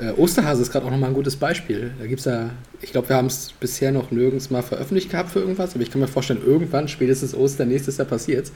[0.00, 1.92] äh, Osterhase ist gerade auch nochmal ein gutes Beispiel.
[1.98, 5.30] Da gibt es ja, ich glaube, wir haben es bisher noch nirgends mal veröffentlicht gehabt
[5.30, 8.50] für irgendwas, aber ich kann mir vorstellen, irgendwann, spätestens Ostern, nächstes Jahr passiert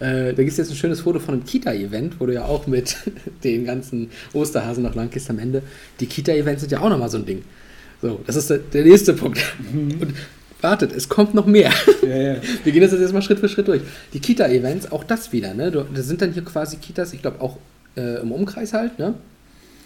[0.00, 2.66] äh, Da gibt es jetzt ein schönes Foto von einem Kita-Event, wo du ja auch
[2.66, 2.96] mit
[3.44, 5.62] den ganzen Osterhasen noch lang gehst am Ende.
[6.00, 7.44] Die Kita-Events sind ja auch nochmal so ein Ding.
[8.00, 9.40] So, das ist der, der nächste Punkt.
[9.72, 10.14] Und
[10.60, 11.72] wartet, es kommt noch mehr.
[12.02, 12.36] ja, ja.
[12.64, 13.82] Wir gehen das jetzt erstmal Schritt für Schritt durch.
[14.12, 15.70] Die Kita-Events, auch das wieder, ne?
[15.94, 17.58] Das sind dann hier quasi Kitas, ich glaube auch
[17.96, 19.14] äh, im Umkreis halt, ne?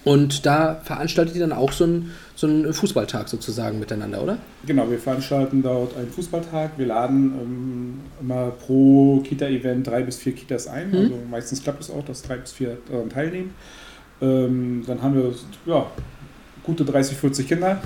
[0.04, 4.38] Und da veranstaltet ihr dann auch so einen, so einen Fußballtag sozusagen miteinander, oder?
[4.66, 6.72] Genau, wir veranstalten dort einen Fußballtag.
[6.76, 10.90] Wir laden ähm, immer pro Kita-Event drei bis vier Kitas ein.
[10.90, 10.96] Mhm.
[10.96, 13.54] Also meistens klappt es auch, dass drei bis vier daran teilnehmen.
[14.20, 15.34] Ähm, dann haben wir
[15.66, 15.86] ja,
[16.64, 17.80] gute 30, 40 Kinder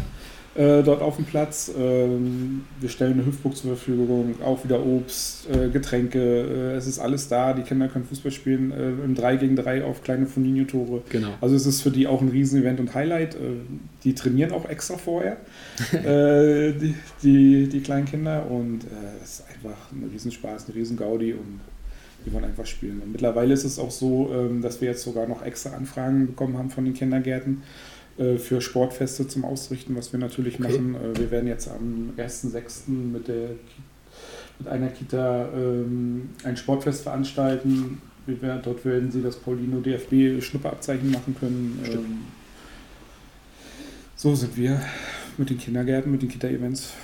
[0.57, 1.71] äh, dort auf dem Platz.
[1.79, 6.19] Ähm, wir stellen eine Hüpfburg zur Verfügung, auch wieder Obst, äh, Getränke.
[6.19, 7.53] Äh, es ist alles da.
[7.53, 11.03] Die Kinder können Fußball spielen äh, im 3 gegen 3 auf kleine Foninho-Tore.
[11.09, 11.29] Genau.
[11.41, 13.35] Also es ist für die auch ein Riesenevent und Highlight.
[13.35, 13.39] Äh,
[14.05, 15.37] Die trainieren auch extra vorher,
[15.93, 18.47] äh, die, die, die kleinen Kinder.
[18.51, 18.87] Und
[19.23, 21.61] es ist einfach ein Riesenspaß, ein Riesengaudi und
[22.25, 23.01] die wollen einfach spielen.
[23.03, 26.59] Und mittlerweile ist es auch so, ähm, dass wir jetzt sogar noch extra Anfragen bekommen
[26.59, 27.63] haben von den Kindergärten
[28.39, 30.73] für Sportfeste zum Ausrichten, was wir natürlich Okay.
[30.79, 30.95] machen.
[31.15, 32.89] Äh, Wir werden jetzt am 1.6.
[32.91, 33.51] mit der
[34.59, 38.01] mit einer Kita ähm, ein Sportfest veranstalten.
[38.27, 41.79] Werden, dort werden sie das Paulino DFB Schnupperabzeichen machen können.
[41.87, 42.19] Ähm,
[44.17, 44.81] so sind wir
[45.37, 46.95] mit den Kindergärten, mit den Kita-Events.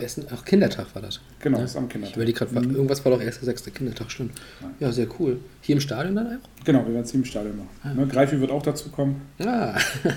[0.00, 1.20] Erst, ach, Kindertag war das.
[1.40, 1.64] Genau, Ja.
[1.64, 2.16] ist am Ich Kindertag.
[2.16, 2.74] überlege gerade, Mhm.
[2.74, 4.32] irgendwas war doch erst der sechste Kindertag, stimmt.
[4.60, 4.86] Ja.
[4.88, 5.38] Ja, sehr cool.
[5.62, 6.64] Hier im Stadion dann auch?
[6.64, 7.68] Genau, wir werden es hier im Stadion machen.
[7.82, 7.94] Ah.
[7.94, 9.22] Ne, Greifi wird auch dazu kommen.
[9.40, 9.44] Ah,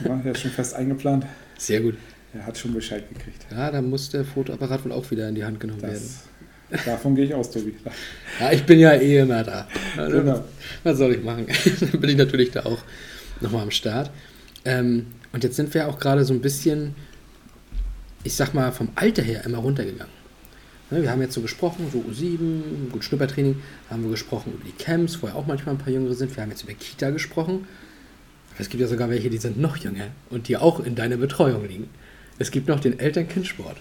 [0.06, 1.26] Ja, er ist schon fest eingeplant.
[1.58, 1.96] sehr gut.
[2.34, 3.46] Er hat schon Bescheid gekriegt.
[3.52, 6.02] Ja, da muss der Fotoapparat wohl auch wieder in die Hand genommen werden.
[6.70, 7.74] Das, davon gehe ich aus, Tobi.
[8.40, 9.68] Ja, ich bin ja eh immer da.
[9.96, 10.44] Genau.
[10.84, 11.48] Was soll ich machen?
[11.92, 12.80] Dann bin ich natürlich da auch
[13.42, 14.12] nochmal am Start.
[14.66, 16.94] Ähm, und jetzt sind wir auch gerade so ein bisschen,
[18.28, 20.14] ich sag mal, vom Alter her immer runtergegangen.
[20.92, 23.56] Ne, wir haben jetzt so gesprochen, so U7, gut Schnuppertraining,
[23.90, 26.36] haben wir gesprochen über die Camps, wo ja auch manchmal ein paar Jüngere sind.
[26.36, 27.68] Wir haben jetzt über Kita gesprochen.
[28.52, 31.18] Aber es gibt ja sogar welche, die sind noch jünger und die auch in deiner
[31.18, 31.90] Betreuung liegen.
[32.40, 33.78] Es gibt noch den Eltern-Kind-Sport.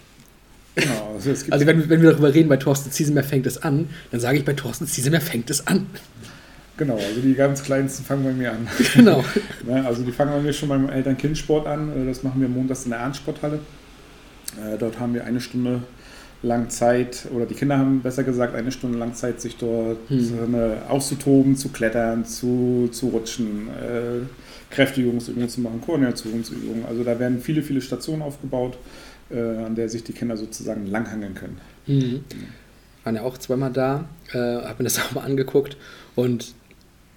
[0.74, 1.14] genau.
[1.14, 4.38] Also, Also wenn, wenn wir darüber reden, bei Thorsten Ziesemer fängt es an, dann sage
[4.38, 5.86] ich, bei Thorsten Ziesemer fängt es an.
[6.76, 8.66] genau, also die ganz Kleinsten fangen bei mir an.
[8.94, 9.24] Genau.
[9.66, 12.02] Ne, also die fangen bei mir schon beim Eltern-Kind-Sport an.
[12.02, 13.60] Äh, Das machen wir montags in der Ernstsporthalle.
[14.54, 15.82] Äh, Dort haben wir eine Stunde
[16.42, 20.20] lang Zeit, oder die Kinder haben besser gesagt, eine Stunde lang Zeit, sich dort Hm.
[20.20, 24.26] so eine, auszutoben, zu klettern, zu, zu rutschen, äh,
[24.70, 26.84] Kräftigungsübungen zu machen, Koordinationsübungen.
[26.86, 28.78] Also da werden viele, viele Stationen aufgebaut,
[29.30, 31.58] äh, an der sich die Kinder sozusagen langhangeln können.
[31.86, 32.24] Mhm.
[33.04, 35.76] Waren ja auch zweimal da, äh, habe mir das auch mal angeguckt
[36.14, 36.54] und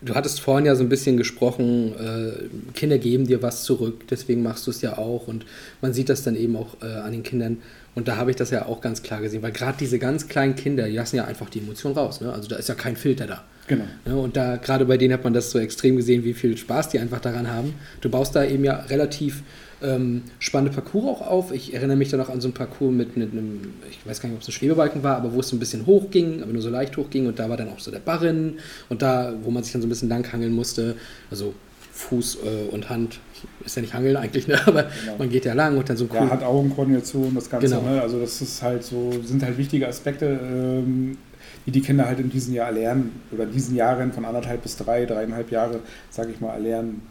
[0.01, 4.43] du hattest vorhin ja so ein bisschen gesprochen, äh, Kinder geben dir was zurück, deswegen
[4.43, 5.45] machst du es ja auch und
[5.81, 7.57] man sieht das dann eben auch äh, an den Kindern
[7.95, 10.55] und da habe ich das ja auch ganz klar gesehen, weil gerade diese ganz kleinen
[10.55, 12.31] Kinder, die lassen ja einfach die Emotionen raus, ne?
[12.31, 13.43] also da ist ja kein Filter da.
[13.67, 13.85] Genau.
[14.05, 16.89] Ja, und da gerade bei denen hat man das so extrem gesehen, wie viel Spaß
[16.89, 17.75] die einfach daran haben.
[18.01, 19.43] Du baust da eben ja relativ
[19.81, 21.51] ähm, spannende Parcours auch auf.
[21.51, 24.29] Ich erinnere mich da noch an so ein Parcours mit, mit einem, ich weiß gar
[24.29, 26.61] nicht, ob es ein Schwebebalken war, aber wo es ein bisschen hoch ging, aber nur
[26.61, 28.59] so leicht hoch ging und da war dann auch so der Barren
[28.89, 30.95] und da, wo man sich dann so ein bisschen langhangeln musste,
[31.31, 31.53] also
[31.93, 33.19] Fuß äh, und Hand,
[33.65, 34.59] ist ja nicht Hangeln eigentlich, ne?
[34.65, 35.17] aber Genau.
[35.17, 36.15] man geht ja lang und dann so cool.
[36.15, 37.67] Ja, Hand-Augen-Koordination, das Ganze.
[37.67, 37.81] Genau.
[37.81, 38.01] Ne?
[38.01, 41.17] Also das ist halt so, sind halt wichtige Aspekte, ähm,
[41.65, 44.77] die die Kinder halt in diesem Jahr erlernen oder in diesen Jahren von anderthalb bis
[44.77, 47.01] drei, dreieinhalb Jahre, sage ich mal, erlernen.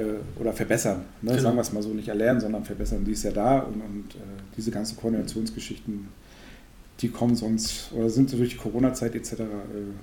[0.00, 1.04] Äh, oder verbessern.
[1.22, 1.30] Ne?
[1.32, 1.42] Genau.
[1.42, 3.04] Sagen wir es mal so, nicht erlernen, sondern verbessern.
[3.04, 4.18] Die ist ja da und, und äh,
[4.56, 6.08] diese ganzen Koordinationsgeschichten,
[7.00, 9.32] die kommen sonst oder sind durch die Corona-Zeit etc.
[9.32, 9.46] Äh,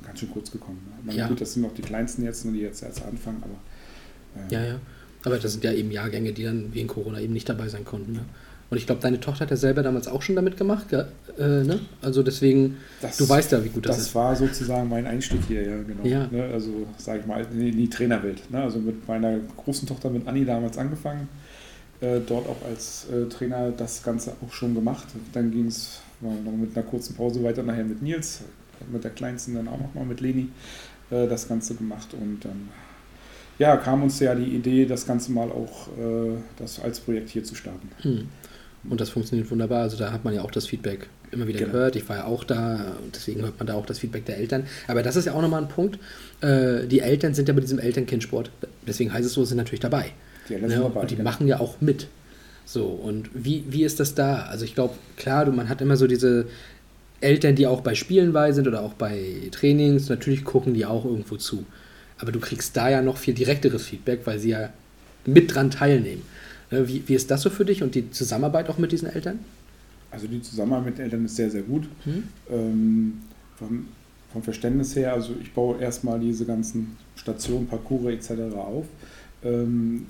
[0.05, 0.81] ganz schön kurz gekommen.
[1.03, 1.13] Ne?
[1.13, 1.27] Ja.
[1.27, 4.45] Gut, das sind noch die kleinsten jetzt, die jetzt erst anfangen, aber.
[4.49, 4.79] Äh, ja, ja.
[5.23, 8.13] Aber das sind ja eben Jahrgänge, die dann wegen Corona eben nicht dabei sein konnten.
[8.13, 8.25] Ne?
[8.69, 10.91] Und ich glaube, deine Tochter hat ja selber damals auch schon damit gemacht.
[10.91, 11.05] Äh,
[11.37, 11.79] ne?
[12.01, 14.07] Also deswegen, das, du weißt ja, wie gut das, das ist.
[14.07, 16.03] Das war sozusagen mein Einstieg hier, ja, genau.
[16.03, 16.27] Ja.
[16.27, 16.49] Ne?
[16.51, 18.51] Also, sage ich mal, in die, in die Trainerwelt.
[18.51, 18.61] Ne?
[18.61, 21.29] Also mit meiner großen Tochter, mit Anni damals angefangen.
[22.01, 25.07] Äh, dort auch als äh, Trainer das Ganze auch schon gemacht.
[25.33, 28.41] Dann ging es noch mit einer kurzen Pause weiter nachher mit Nils,
[28.91, 30.49] mit der Kleinsten dann auch nochmal mit Leni
[31.09, 32.09] äh, das Ganze gemacht.
[32.13, 32.69] Und dann
[33.59, 37.43] ja, kam uns ja die Idee, das Ganze mal auch äh, das als Projekt hier
[37.43, 37.89] zu starten.
[38.01, 38.27] Hm.
[38.89, 39.81] Und das funktioniert wunderbar.
[39.81, 41.73] Also da hat man ja auch das Feedback immer wieder genau.
[41.73, 41.95] gehört.
[41.95, 44.65] Ich war ja auch da und deswegen hört man da auch das Feedback der Eltern.
[44.87, 45.99] Aber das ist ja auch nochmal ein Punkt.
[46.41, 48.51] Äh, die Eltern sind ja bei diesem Eltern-Kind-Sport,
[48.87, 50.11] deswegen heißt es so, sind natürlich dabei.
[50.47, 50.67] Die ne?
[50.69, 51.29] dabei, und die genau.
[51.29, 52.07] machen ja auch mit.
[52.65, 54.43] So, und wie, wie ist das da?
[54.43, 56.47] Also ich glaube, klar, du, man hat immer so diese
[57.21, 61.05] Eltern, die auch bei Spielen bei sind oder auch bei Trainings, natürlich gucken die auch
[61.05, 61.65] irgendwo zu.
[62.19, 64.69] Aber du kriegst da ja noch viel direkteres Feedback, weil sie ja
[65.25, 66.23] mit dran teilnehmen.
[66.71, 69.39] Äh, wie, wie ist das so für dich und die Zusammenarbeit auch mit diesen Eltern?
[70.11, 71.87] Also die Zusammenarbeit mit Eltern ist sehr, sehr gut.
[72.03, 72.23] Hm?
[72.49, 73.13] Ähm,
[73.57, 73.87] vom,
[74.31, 78.55] vom, Verständnis her, also ich baue erstmal diese ganzen Stationen, Parcours etc.
[78.55, 78.85] auf.
[79.43, 80.07] Ähm,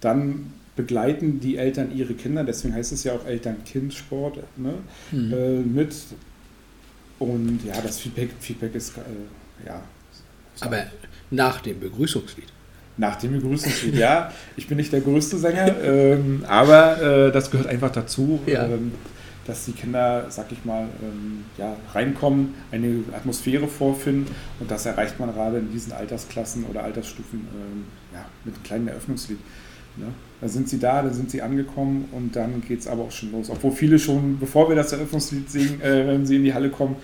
[0.00, 4.74] dann begleiten die Eltern ihre Kinder, deswegen heißt es ja auch Eltern-Kind-Sport, ne?
[5.10, 5.32] Hm.
[5.32, 5.94] Äh, mit.
[7.20, 9.82] Und ja, das Feedback, Feedback ist, äh, ja.
[10.60, 10.84] Aber
[11.30, 12.53] nach dem Begrüßungslied.
[12.96, 14.32] Nach dem Begrüßungslied, ja.
[14.56, 18.66] Ich bin nicht der größte Sänger, ähm, aber äh, das gehört einfach dazu, ja.
[18.66, 18.92] ähm,
[19.46, 25.18] dass die Kinder, sag ich mal, ähm, ja, reinkommen, eine Atmosphäre vorfinden und das erreicht
[25.18, 29.38] man gerade in diesen Altersklassen oder Altersstufen ähm, ja, mit einem kleinen Eröffnungslied.
[29.96, 30.06] Ne?
[30.40, 33.32] Da sind sie da, da sind sie angekommen und dann geht es aber auch schon
[33.32, 33.50] los.
[33.50, 36.96] Obwohl viele schon, bevor wir das Eröffnungslied singen, äh, wenn sie in die Halle kommen,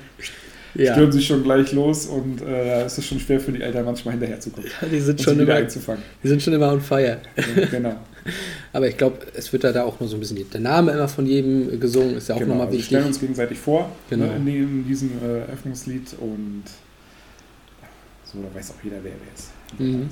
[0.74, 0.92] ja.
[0.92, 4.12] stürmen sich schon gleich los und äh, es ist schon schwer für die Eltern manchmal
[4.12, 4.70] hinterherzukommen.
[4.80, 6.02] Ja, die sind schon immer einzufangen.
[6.22, 7.18] Die sind schon immer on fire.
[7.36, 7.96] Ja, genau.
[8.72, 11.08] Aber ich glaube, es wird da, da auch nur so ein bisschen der Name immer
[11.08, 12.92] von jedem gesungen, ist ja auch genau, nochmal also wichtig.
[12.92, 14.26] Wir stellen uns gegenseitig vor genau.
[14.26, 16.64] ne, in, in, diesem äh, Eröffnungslied und
[18.24, 19.80] so, da weiß auch jeder, wer wer ist.
[19.80, 20.02] Mhm.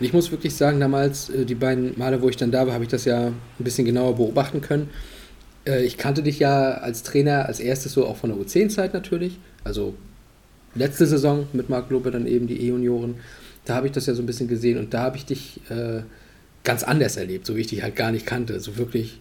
[0.00, 2.74] Und ich muss wirklich sagen, damals, äh, die beiden Male, wo ich dann da war,
[2.74, 4.88] habe ich das ja ein bisschen genauer beobachten können.
[5.66, 9.38] Äh, ich kannte dich ja als Trainer als erstes so auch von der U10-Zeit natürlich.
[9.64, 9.94] Also
[10.74, 13.16] letzte Saison mit Marc Lobe dann eben die E-Junioren.
[13.64, 16.02] Da habe ich das ja so ein bisschen gesehen und da habe ich dich äh,
[16.64, 18.58] ganz anders erlebt, so wie ich dich halt gar nicht kannte.
[18.60, 19.20] So wirklich,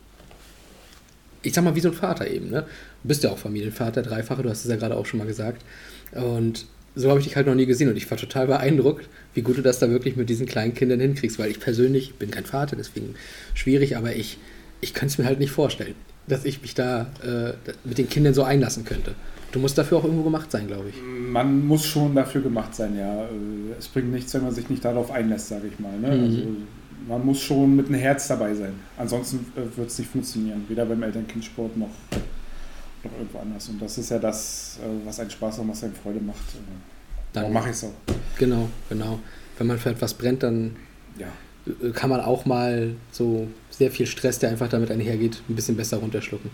[1.42, 2.50] ich sag mal, wie so ein Vater eben.
[2.50, 2.62] Ne?
[3.04, 5.64] Du bist ja auch Familienvater, dreifache, du hast es ja gerade auch schon mal gesagt.
[6.14, 6.66] Und
[6.96, 9.58] so habe ich dich halt noch nie gesehen und ich war total beeindruckt, wie gut
[9.58, 12.76] du das da wirklich mit diesen kleinen Kindern hinkriegst, weil ich persönlich bin kein Vater,
[12.76, 13.16] deswegen
[13.54, 14.38] schwierig, aber ich,
[14.82, 15.96] ich kann es mir halt nicht vorstellen,
[16.30, 17.54] dass ich mich da äh,
[17.84, 19.16] mit den Kindern so einlassen könnte.
[19.52, 20.96] Du musst dafür auch irgendwo gemacht sein, glaube ich.
[21.02, 23.28] Man muss schon dafür gemacht sein, ja.
[23.78, 25.98] Es bringt nichts, wenn man sich nicht darauf einlässt, sage ich mal.
[25.98, 26.16] Ne?
[26.16, 26.24] Mhm.
[26.24, 26.42] Also,
[27.08, 28.74] man muss schon mit einem Herz dabei sein.
[28.98, 30.66] Ansonsten äh, wird es nicht funktionieren.
[30.68, 31.90] Weder beim Eltern-Kind-Sport noch,
[33.04, 33.68] noch irgendwo anders.
[33.70, 36.38] Und das ist ja das, äh, was einen Spaß macht, was einen Freude macht.
[37.34, 37.94] Dann mache ich es auch.
[38.38, 39.20] Genau, genau.
[39.58, 40.68] Wenn man für etwas brennt, dann.
[40.68, 40.89] Äh,
[41.94, 45.98] kann man auch mal so sehr viel Stress, der einfach damit einhergeht, ein bisschen besser
[45.98, 46.52] runterschlucken.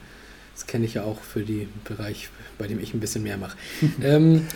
[0.53, 3.57] Das kenne ich ja auch für den Bereich, bei dem ich ein bisschen mehr mache.
[4.01, 4.47] ähm,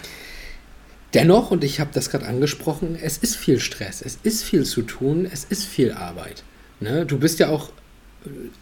[1.13, 4.81] dennoch, und ich habe das gerade angesprochen, es ist viel Stress, es ist viel zu
[4.83, 6.43] tun, es ist viel Arbeit.
[6.79, 7.05] Ne?
[7.05, 7.71] Du bist ja auch,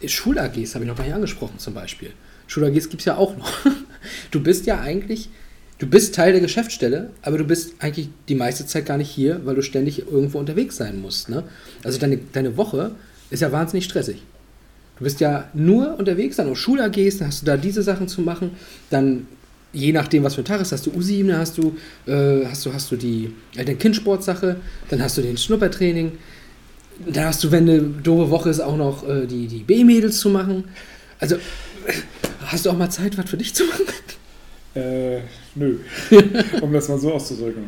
[0.00, 2.12] äh, Schul-AGs habe ich noch gar nicht angesprochen zum Beispiel.
[2.48, 3.52] Schul-AGs gibt es ja auch noch.
[4.30, 5.28] Du bist ja eigentlich,
[5.78, 9.40] du bist Teil der Geschäftsstelle, aber du bist eigentlich die meiste Zeit gar nicht hier,
[9.44, 11.28] weil du ständig irgendwo unterwegs sein musst.
[11.28, 11.44] Ne?
[11.84, 12.92] Also deine, deine Woche
[13.30, 14.22] ist ja wahnsinnig stressig.
[14.98, 18.08] Du bist ja nur unterwegs, dann auf Schul gehst, dann hast du da diese Sachen
[18.08, 18.50] zu machen,
[18.90, 19.28] dann
[19.72, 21.76] je nachdem, was für ein Tag ist, hast du U7, dann hast du,
[22.06, 24.56] äh, hast du, hast du die Eltern-Kind-Sport-Sache,
[24.88, 26.12] dann hast du den Schnuppertraining,
[27.06, 30.30] dann hast du, wenn eine doofe Woche ist, auch noch äh, die, die B-Mädels zu
[30.30, 30.64] machen.
[31.20, 31.36] Also,
[32.46, 33.84] hast du auch mal Zeit, was für dich zu machen?
[34.74, 35.20] Äh,
[35.58, 35.78] nö,
[36.62, 37.64] um das mal so auszudrücken.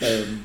[0.00, 0.40] Ähm,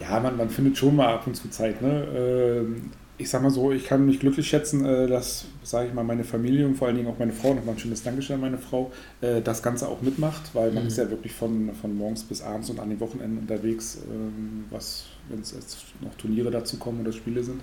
[0.00, 2.06] ja, man, man findet schon mal ab und zu Zeit, ne?
[2.14, 6.02] Ähm, ich sag mal so, ich kann mich glücklich schätzen, äh, dass, sage ich mal,
[6.02, 8.58] meine Familie und vor allen Dingen auch meine Frau, nochmal ein schönes Dankeschön an meine
[8.58, 8.90] Frau,
[9.20, 10.88] äh, das Ganze auch mitmacht, weil man mhm.
[10.88, 15.04] ist ja wirklich von, von morgens bis abends und an den Wochenenden unterwegs, ähm, was,
[15.28, 17.60] wenn es jetzt noch Turniere dazu kommen oder Spiele sind.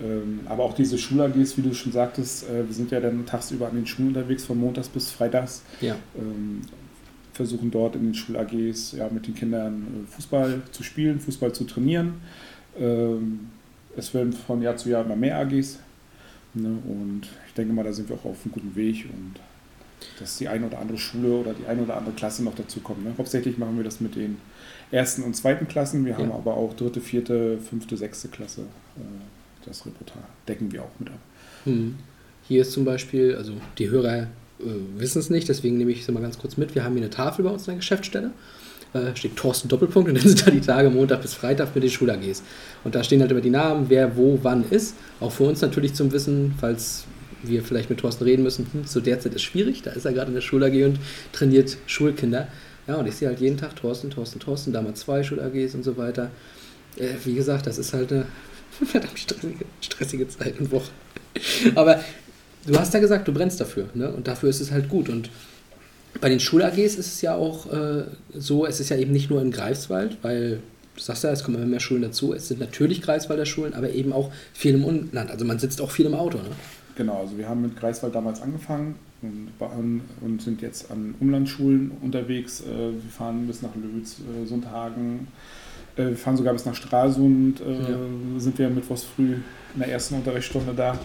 [0.00, 3.68] Ähm, aber auch diese Schul-AGs, wie du schon sagtest, äh, wir sind ja dann tagsüber
[3.68, 5.62] an den Schulen unterwegs, von montags bis freitags.
[5.80, 5.96] Ja.
[6.16, 6.62] Ähm,
[7.38, 12.14] versuchen dort in den Schul-AGs ja, mit den Kindern Fußball zu spielen, Fußball zu trainieren
[13.98, 15.80] es werden von Jahr zu Jahr immer mehr AGs.
[16.54, 16.78] Ne?
[16.86, 19.34] Und ich denke mal, da sind wir auch auf einem guten Weg und
[20.20, 23.04] dass die eine oder andere Schule oder die eine oder andere Klasse noch dazu kommt.
[23.04, 23.12] Ne?
[23.18, 24.38] Hauptsächlich machen wir das mit den
[24.92, 26.04] ersten und zweiten Klassen.
[26.04, 26.18] Wir ja.
[26.18, 28.62] haben aber auch dritte, vierte, fünfte, sechste Klasse.
[28.96, 31.18] Äh, das Repertoire decken wir auch mit ab.
[31.64, 31.96] Hm.
[32.46, 34.26] Hier ist zum Beispiel, also die Hörer äh,
[34.58, 36.74] wissen es nicht, deswegen nehme ich es mal ganz kurz mit.
[36.74, 38.32] Wir haben hier eine Tafel bei uns in der Geschäftsstelle.
[38.94, 41.90] Äh, steht Thorsten Doppelpunkt und dann sind da die Tage Montag bis Freitag mit den
[41.90, 42.42] Schul-AGs.
[42.84, 44.94] Und da stehen halt immer die Namen, wer wo wann ist.
[45.20, 47.04] Auch für uns natürlich zum Wissen, falls
[47.42, 48.66] wir vielleicht mit Thorsten reden müssen.
[48.72, 50.98] Hm, zu der Zeit ist schwierig, da ist er gerade in der Schul-AG und
[51.32, 52.48] trainiert Schulkinder.
[52.86, 55.96] Ja, und ich sehe halt jeden Tag Thorsten, Thorsten, Thorsten, damals zwei Schul-AGs und so
[55.98, 56.30] weiter.
[56.96, 58.26] Äh, wie gesagt, das ist halt eine
[58.84, 60.90] verdammt stressige, stressige Zeit und Woche.
[61.74, 62.00] Aber
[62.66, 64.10] du hast ja gesagt, du brennst dafür, ne?
[64.10, 65.08] Und dafür ist es halt gut.
[65.08, 65.30] Und
[66.20, 68.04] bei den Schul-AGs ist es ja auch äh,
[68.34, 70.60] so, es ist ja eben nicht nur in Greifswald, weil
[70.96, 72.34] du sagst ja, es kommen immer mehr Schulen dazu.
[72.34, 75.30] Es sind natürlich Greifswalder Schulen, aber eben auch viel im Umland.
[75.30, 76.50] Also man sitzt auch viel im Auto, ne?
[76.96, 82.60] Genau, also wir haben mit Greifswald damals angefangen und, und sind jetzt an Umlandsschulen unterwegs.
[82.60, 85.28] Äh, wir fahren bis nach Löwitz, äh, Sundhagen,
[85.96, 87.98] äh, wir fahren sogar bis nach Stralsund, ja.
[88.38, 89.34] sind wir mittwochs früh
[89.74, 90.98] in der ersten Unterrichtsstunde da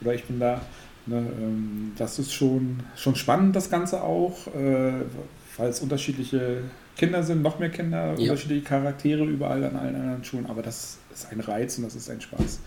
[0.00, 0.60] oder ich bin da.
[1.08, 6.62] Ne, ähm, das ist schon, schon spannend, das Ganze auch, weil es unterschiedliche
[6.96, 8.20] Kinder sind, noch mehr Kinder, ja.
[8.20, 12.10] unterschiedliche Charaktere überall an allen anderen Schulen, aber das ist ein Reiz und das ist
[12.10, 12.60] ein Spaß.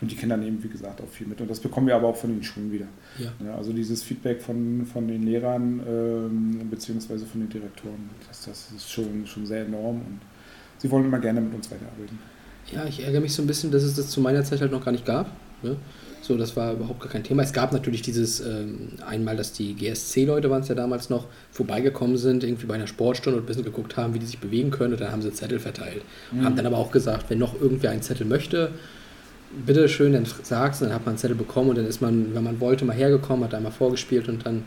[0.00, 1.40] Und die Kinder nehmen, wie gesagt, auch viel mit.
[1.40, 2.86] Und das bekommen wir aber auch von den Schulen wieder.
[3.18, 3.32] Ja.
[3.42, 8.72] Ja, also dieses Feedback von, von den Lehrern ähm, beziehungsweise von den Direktoren, das, das
[8.76, 10.20] ist schon, schon sehr enorm und
[10.78, 12.18] sie wollen immer gerne mit uns weiterarbeiten.
[12.70, 14.84] Ja, ich ärgere mich so ein bisschen, dass es das zu meiner Zeit halt noch
[14.84, 15.30] gar nicht gab.
[15.62, 15.76] Ne?
[16.24, 17.42] So, das war überhaupt gar kein Thema.
[17.42, 22.16] Es gab natürlich dieses ähm, einmal, dass die GSC-Leute waren es ja damals noch, vorbeigekommen
[22.16, 24.94] sind, irgendwie bei einer Sportstunde und ein bisschen geguckt haben, wie die sich bewegen können.
[24.94, 26.00] Und dann haben sie Zettel verteilt.
[26.32, 26.44] Mhm.
[26.46, 28.70] Haben dann aber auch gesagt, wenn noch irgendwer einen Zettel möchte,
[29.66, 32.34] bitte schön, dann sagst du, dann hat man einen Zettel bekommen und dann ist man,
[32.34, 34.62] wenn man wollte, mal hergekommen, hat einmal vorgespielt und dann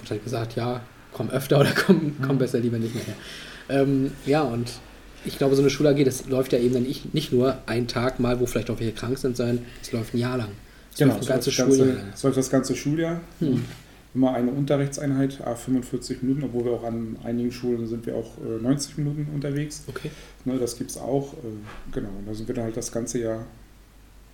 [0.00, 0.80] wird halt gesagt, ja,
[1.12, 3.14] komm öfter oder komm, komm besser lieber nicht mehr her.
[3.68, 4.72] Ähm, ja, und
[5.24, 8.18] ich glaube, so eine Schul-AG, das läuft ja eben dann nicht, nicht nur einen Tag
[8.18, 10.48] mal, wo vielleicht auch welche krank sind, sondern es läuft ein Jahr lang.
[10.92, 11.96] Es genau, ein ganzes Schuljahr.
[12.14, 13.20] Es läuft das ganze Schuljahr.
[13.38, 13.64] Hm.
[14.12, 18.38] Immer eine Unterrichtseinheit, a 45 Minuten, obwohl wir auch an einigen Schulen sind wir auch
[18.44, 19.84] äh, 90 Minuten unterwegs.
[19.86, 20.10] Okay.
[20.44, 21.32] Ne, das gibt es auch.
[21.34, 23.46] Äh, genau, und da sind wir dann halt das ganze Jahr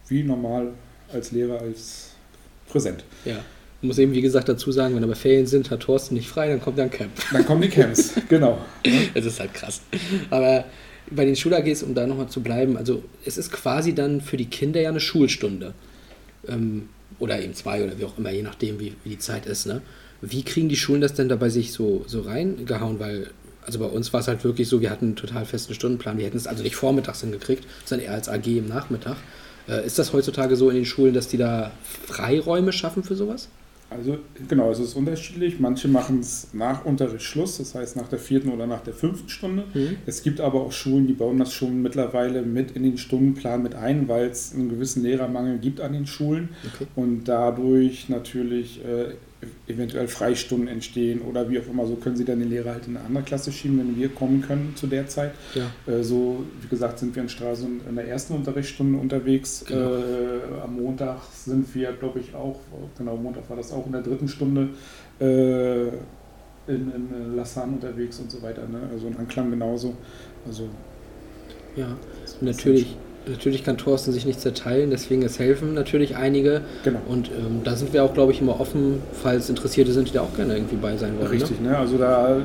[0.08, 0.72] wie normal
[1.12, 2.10] als Lehrer, als
[2.68, 3.04] präsent.
[3.24, 3.38] Ja.
[3.82, 6.48] Ich muss eben, wie gesagt, dazu sagen, wenn aber Ferien sind, hat Thorsten nicht frei,
[6.48, 7.12] dann kommt dann Camp.
[7.30, 8.58] Dann kommen die Camps, genau.
[9.14, 9.82] Das ist halt krass.
[10.30, 10.64] Aber
[11.10, 14.46] bei den Schul-AGs, um da nochmal zu bleiben, also es ist quasi dann für die
[14.46, 15.74] Kinder ja eine Schulstunde.
[16.48, 16.88] Ähm,
[17.18, 19.66] oder eben zwei oder wie auch immer, je nachdem, wie, wie die Zeit ist.
[19.66, 19.80] Ne?
[20.20, 22.98] Wie kriegen die Schulen das denn dabei sich so, so reingehauen?
[22.98, 23.28] Weil,
[23.64, 26.18] also bei uns war es halt wirklich so, wir hatten einen total festen Stundenplan.
[26.18, 29.16] Wir hätten es also nicht vormittags hingekriegt, sondern eher als AG im Nachmittag.
[29.68, 31.70] Äh, ist das heutzutage so in den Schulen, dass die da
[32.06, 33.48] Freiräume schaffen für sowas?
[33.88, 34.18] Also
[34.48, 35.60] genau, es ist unterschiedlich.
[35.60, 39.64] Manche machen es nach Unterrichtsschluss, das heißt nach der vierten oder nach der fünften Stunde.
[39.74, 39.96] Mhm.
[40.06, 43.74] Es gibt aber auch Schulen, die bauen das schon mittlerweile mit in den Stundenplan mit
[43.76, 46.86] ein, weil es einen gewissen Lehrermangel gibt an den Schulen okay.
[46.96, 49.14] und dadurch natürlich äh,
[49.66, 51.86] eventuell Freistunden entstehen oder wie auch immer.
[51.86, 54.40] So können sie dann den Lehrer halt in eine andere Klasse schieben, wenn wir kommen
[54.40, 55.32] können zu der Zeit.
[55.54, 55.70] Ja.
[55.92, 59.64] Äh, so, wie gesagt, sind wir in Stralsund in der ersten Unterrichtsstunde unterwegs.
[59.66, 59.96] Genau.
[59.96, 62.60] Äh, am Montag sind wir, glaube ich, auch,
[62.96, 64.70] genau, Montag war das auch in der dritten Stunde
[65.20, 65.88] äh,
[66.68, 68.66] in, in Lassan unterwegs und so weiter.
[68.66, 68.88] Ne?
[68.90, 69.94] Also in Anklang genauso.
[70.46, 70.68] Also,
[71.76, 71.96] ja,
[72.40, 72.96] natürlich
[73.28, 76.62] natürlich kann Thorsten sich nicht zerteilen, deswegen es helfen natürlich einige.
[76.84, 77.00] Genau.
[77.08, 80.22] Und ähm, da sind wir auch, glaube ich, immer offen, falls Interessierte sind, die da
[80.22, 81.24] auch gerne irgendwie bei sein wollen.
[81.24, 81.30] Ne?
[81.30, 81.70] Richtig, ne?
[81.70, 81.78] ne?
[81.78, 82.38] Also da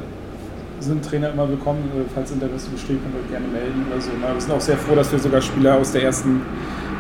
[0.80, 4.12] sind Trainer immer willkommen, äh, falls Interesse besteht, könnt ihr gerne melden oder so.
[4.12, 4.34] Ne?
[4.34, 6.42] Wir sind auch sehr froh, dass wir sogar Spieler aus der ersten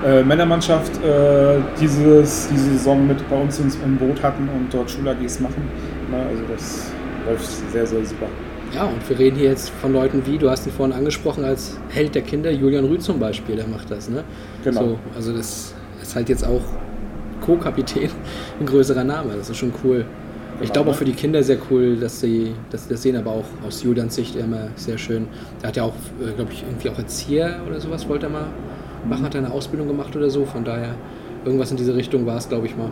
[0.06, 5.40] äh, Männermannschaft äh, dieses, diese Saison mit bei uns im Boot hatten und dort Schul-AGs
[5.40, 5.64] machen.
[6.12, 6.18] Ne?
[6.30, 6.92] Also das
[7.28, 8.28] läuft sehr, sehr super.
[8.74, 11.78] Ja, und wir reden hier jetzt von Leuten wie, du hast ihn vorhin angesprochen als
[11.90, 14.10] Held der Kinder, Julian Rüth zum Beispiel, der macht das.
[14.10, 14.24] Ne?
[14.64, 14.82] Genau.
[14.82, 16.62] So, also das ist halt jetzt auch
[17.42, 18.10] Co-Kapitän,
[18.60, 19.98] ein größerer Name, das ist schon cool.
[19.98, 21.00] Genau, ich glaube auch ne?
[21.00, 24.36] für die Kinder sehr cool, dass sie, dass das sehen, aber auch aus Julians Sicht
[24.38, 25.28] immer sehr schön.
[25.62, 28.48] Der hat ja auch, äh, glaube ich, irgendwie auch Erzieher oder sowas wollte er mal
[29.08, 30.96] machen, hat er eine Ausbildung gemacht oder so, von daher
[31.44, 32.92] irgendwas in diese Richtung war es, glaube ich mal.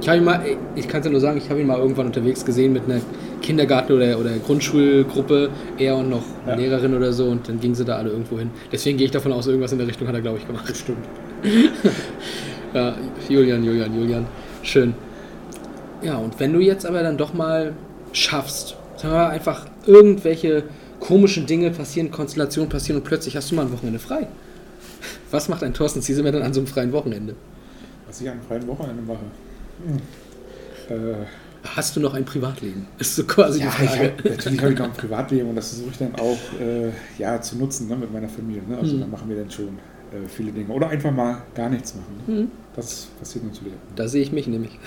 [0.00, 0.44] Ich habe ihn mal,
[0.74, 3.00] ich kann es ja nur sagen, ich habe ihn mal irgendwann unterwegs gesehen mit einer
[3.42, 6.68] Kindergarten- oder, oder Grundschulgruppe, er und noch eine ja.
[6.68, 8.50] Lehrerin oder so, und dann gingen sie da alle irgendwo hin.
[8.70, 10.66] Deswegen gehe ich davon aus, irgendwas in der Richtung hat er, glaube ich, gemacht.
[10.66, 11.04] Bestimmt.
[12.74, 12.94] ja,
[13.28, 14.26] Julian, Julian, Julian.
[14.62, 14.94] Schön.
[16.02, 17.72] Ja, und wenn du jetzt aber dann doch mal
[18.12, 20.64] schaffst, sagen wir mal, einfach irgendwelche
[21.00, 24.28] komischen Dinge passieren, Konstellationen passieren und plötzlich hast du mal ein Wochenende frei.
[25.30, 27.34] Was macht ein Thorsten Ziesemer dann an so einem freien Wochenende?
[28.06, 29.24] Was ich an einem freien Wochenende mache?
[30.88, 30.94] Äh,
[31.74, 32.86] Hast du noch ein Privatleben?
[32.98, 34.12] Ist so quasi ja, die Frage.
[34.18, 37.40] hab, natürlich habe ich noch ein Privatleben und das versuche ich dann auch äh, ja,
[37.40, 38.62] zu nutzen ne, mit meiner Familie.
[38.68, 38.78] Ne?
[38.78, 39.00] Also Mhm.
[39.00, 39.68] da machen wir dann schon
[40.12, 40.72] äh, viele Dinge.
[40.72, 42.22] Oder einfach mal gar nichts machen.
[42.26, 42.42] Ne?
[42.42, 42.50] Mhm.
[42.76, 43.72] Das passiert natürlich.
[43.96, 44.78] Da sehe ich mich nämlich.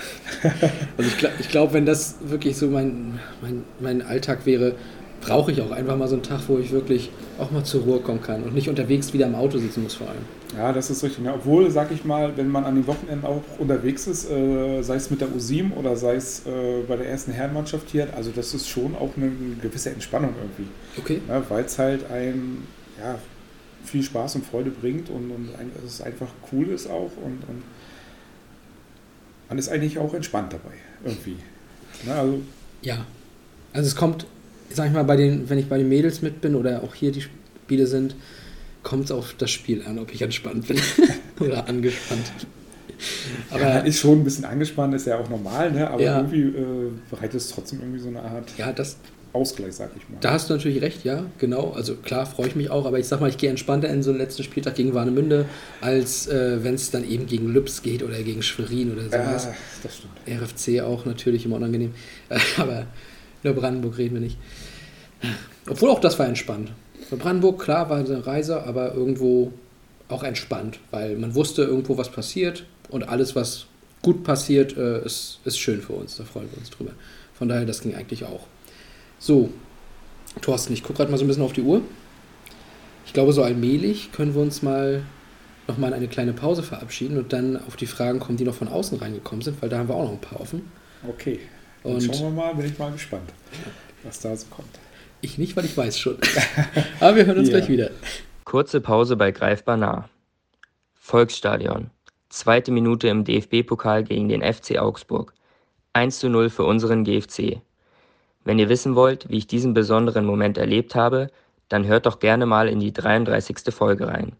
[0.96, 4.74] Also ich glaube, ich glaub, wenn das wirklich so mein, mein, mein Alltag wäre,
[5.20, 8.00] brauche ich auch einfach mal so einen Tag, wo ich wirklich auch mal zur Ruhe
[8.00, 10.24] kommen kann und nicht unterwegs wieder im Auto sitzen muss vor allem.
[10.56, 11.24] Ja, das ist richtig.
[11.24, 11.32] Ne?
[11.34, 15.10] Obwohl, sag ich mal, wenn man an den Wochenenden auch unterwegs ist, äh, sei es
[15.10, 18.68] mit der U7 oder sei es äh, bei der ersten Herrenmannschaft hier, also das ist
[18.68, 20.70] schon auch eine gewisse Entspannung irgendwie.
[20.98, 21.20] Okay.
[21.28, 21.42] Ne?
[21.48, 22.64] Weil es halt ein,
[22.98, 23.18] ja,
[23.84, 27.62] viel Spaß und Freude bringt und, und ein, es einfach cool ist auch und, und
[29.48, 31.36] man ist eigentlich auch entspannt dabei irgendwie.
[32.04, 32.14] Ne?
[32.14, 32.40] Also,
[32.82, 33.06] Ja.
[33.72, 34.26] Also es kommt,
[34.72, 37.12] sag ich mal, bei den, wenn ich bei den Mädels mit bin oder auch hier
[37.12, 38.14] die Spiele sind,
[38.82, 40.80] kommt es auf das Spiel an, ob ich entspannt bin
[41.40, 42.32] oder angespannt.
[43.50, 45.88] aber man ist schon ein bisschen angespannt, ist ja auch normal, ne?
[45.90, 46.16] aber Ja.
[46.18, 48.96] irgendwie äh, bereitet es trotzdem irgendwie so eine Art ja, das,
[49.32, 50.18] Ausgleich, sag ich mal.
[50.20, 51.70] Da hast du natürlich recht, ja, genau.
[51.70, 54.10] Also klar, freue ich mich auch, aber ich sag mal, ich gehe entspannter in so
[54.10, 55.44] einen letzten Spieltag gegen Warnemünde,
[55.80, 59.44] als äh, wenn es dann eben gegen Lübs geht oder gegen Schwerin oder sowas.
[59.44, 59.54] Ja,
[59.84, 60.14] das stimmt.
[60.42, 61.92] RFC auch natürlich immer unangenehm.
[62.56, 62.86] aber
[63.44, 64.36] über Brandenburg reden wir nicht.
[65.68, 66.72] Obwohl auch das war entspannt.
[67.08, 69.52] Für Brandenburg, klar, war eine Reise, aber irgendwo
[70.08, 73.66] auch entspannt, weil man wusste irgendwo, was passiert und alles, was
[74.02, 76.16] gut passiert, äh, ist, ist schön für uns.
[76.16, 76.92] Da freuen wir uns drüber.
[77.34, 78.46] Von daher, das ging eigentlich auch.
[79.18, 79.50] So,
[80.40, 81.82] Thorsten, ich gucke gerade mal so ein bisschen auf die Uhr.
[83.06, 85.02] Ich glaube, so allmählich können wir uns mal
[85.68, 88.68] nochmal in eine kleine Pause verabschieden und dann auf die Fragen kommen, die noch von
[88.68, 90.70] außen reingekommen sind, weil da haben wir auch noch ein paar offen.
[91.08, 91.40] Okay.
[91.82, 93.30] Dann Und- schauen wir mal, bin ich mal gespannt,
[94.02, 94.68] was da so kommt.
[95.20, 96.16] Ich nicht, weil ich weiß schon.
[97.00, 97.58] Aber wir hören uns Ja.
[97.58, 97.90] gleich wieder.
[98.44, 100.08] Kurze Pause bei Greifbar nah.
[100.94, 101.90] Volksstadion.
[102.28, 105.34] Zweite Minute im DFB-Pokal gegen den FC Augsburg.
[105.92, 107.60] 1 zu 0 für unseren GFC.
[108.44, 111.28] Wenn ihr wissen wollt, wie ich diesen besonderen Moment erlebt habe,
[111.68, 113.74] dann hört doch gerne mal in die 33.
[113.74, 114.32] Folge rein.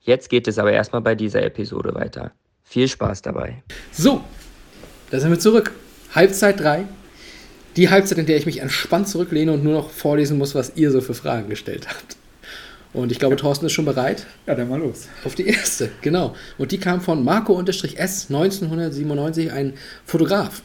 [0.00, 2.32] Jetzt geht es aber erstmal bei dieser Episode weiter.
[2.64, 3.62] Viel Spaß dabei.
[3.92, 4.24] So,
[5.10, 5.72] da sind wir zurück.
[6.14, 6.86] Halbzeit 3.
[7.76, 10.90] Die Halbzeit, in der ich mich entspannt zurücklehne und nur noch vorlesen muss, was ihr
[10.90, 12.16] so für Fragen gestellt habt.
[12.92, 15.08] Und ich glaube, Thorsten ist schon bereit Ja, dann mal los.
[15.24, 15.88] auf die erste.
[16.02, 16.34] Genau.
[16.58, 19.72] Und die kam von Marco-S 1997, ein
[20.04, 20.60] Fotograf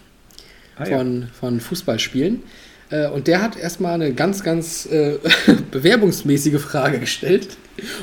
[0.75, 0.97] Ah, ja.
[0.97, 2.43] von, von Fußballspielen.
[2.89, 5.17] Äh, Und der hat erstmal eine ganz, ganz äh,
[5.71, 7.47] bewerbungsmäßige Frage gestellt.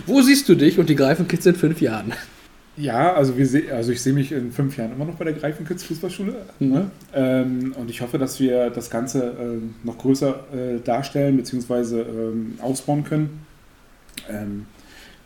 [0.06, 2.14] Wo siehst du dich und die Greifenkids in fünf Jahren?
[2.76, 5.84] Ja, also, wir also ich sehe mich in fünf Jahren immer noch bei der Greifenkids
[5.84, 6.34] Fußballschule.
[6.58, 6.68] Mhm.
[6.68, 6.90] Ne?
[7.14, 12.00] Ähm, und ich hoffe, dass wir das Ganze ähm, noch größer äh, darstellen bzw.
[12.00, 13.46] Ähm, ausbauen können.
[14.28, 14.66] Ähm,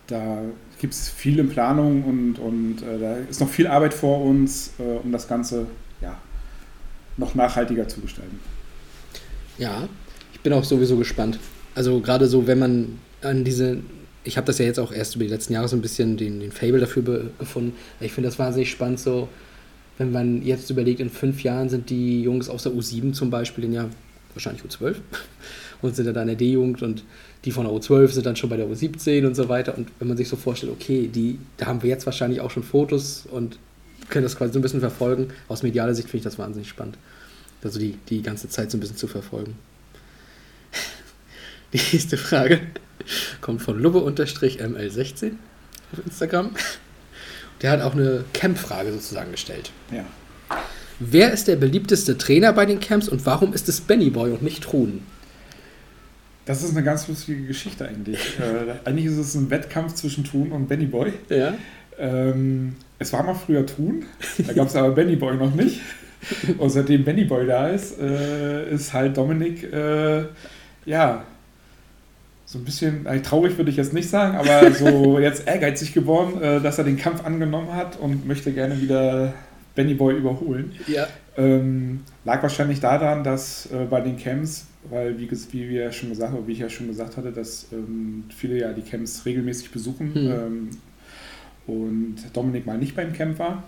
[0.07, 0.43] da
[0.81, 4.73] gibt es viel in Planung und, und äh, da ist noch viel Arbeit vor uns,
[4.79, 5.67] äh, um das Ganze
[6.01, 6.17] ja,
[7.17, 8.41] noch nachhaltiger zu gestalten.
[9.59, 9.89] Ja,
[10.33, 11.39] ich bin auch sowieso gespannt.
[11.75, 13.79] Also gerade so, wenn man an diese,
[14.25, 16.41] ich habe das ja jetzt auch erst über die letzten Jahre so ein bisschen den,
[16.41, 17.75] den Fable dafür gefunden.
[18.01, 19.29] Ich finde das wahnsinnig spannend, so
[19.99, 23.63] wenn man jetzt überlegt, in fünf Jahren sind die Jungs aus der U7 zum Beispiel,
[23.63, 23.89] den ja
[24.33, 24.97] wahrscheinlich U12
[25.83, 27.05] und sind ja da in der D-Jugend und
[27.45, 29.77] die von der U12 sind dann schon bei der U17 und so weiter.
[29.77, 32.63] Und wenn man sich so vorstellt, okay, die, da haben wir jetzt wahrscheinlich auch schon
[32.63, 33.59] Fotos und
[34.09, 35.29] können das quasi so ein bisschen verfolgen.
[35.49, 36.97] Aus medialer Sicht finde ich das wahnsinnig spannend.
[37.63, 39.57] Also die, die ganze Zeit so ein bisschen zu verfolgen.
[41.73, 42.61] Die nächste Frage
[43.41, 45.33] kommt von Lubbe-ML16
[45.93, 46.51] auf Instagram.
[47.63, 49.73] Der hat auch eine Camp-Frage sozusagen gestellt.
[49.91, 50.05] Ja.
[51.01, 54.43] Wer ist der beliebteste Trainer bei den Camps und warum ist es Benny Boy und
[54.43, 55.03] nicht Truhen?
[56.45, 58.19] Das ist eine ganz lustige Geschichte eigentlich.
[58.41, 61.13] äh, eigentlich ist es ein Wettkampf zwischen Thun und Benny Boy.
[61.29, 61.55] Ja.
[61.99, 64.05] Ähm, es war mal früher Thun,
[64.47, 65.81] da gab es aber Benny Boy noch nicht.
[66.59, 70.25] Und seitdem Benny Boy da ist, äh, ist halt Dominik, äh,
[70.85, 71.25] ja,
[72.49, 76.41] so ein bisschen, äh, traurig würde ich jetzt nicht sagen, aber so jetzt ehrgeizig geworden,
[76.41, 79.35] äh, dass er den Kampf angenommen hat und möchte gerne wieder
[79.75, 80.73] Benny Boy überholen.
[80.87, 81.07] Ja.
[81.37, 86.33] Ähm, lag wahrscheinlich daran, dass äh, bei den Camps, weil wie, wie wir schon gesagt
[86.47, 90.31] wie ich ja schon gesagt hatte, dass ähm, viele ja die Camps regelmäßig besuchen Hm.
[90.31, 90.71] ähm,
[91.67, 93.63] und Dominik mal nicht beim Camp war.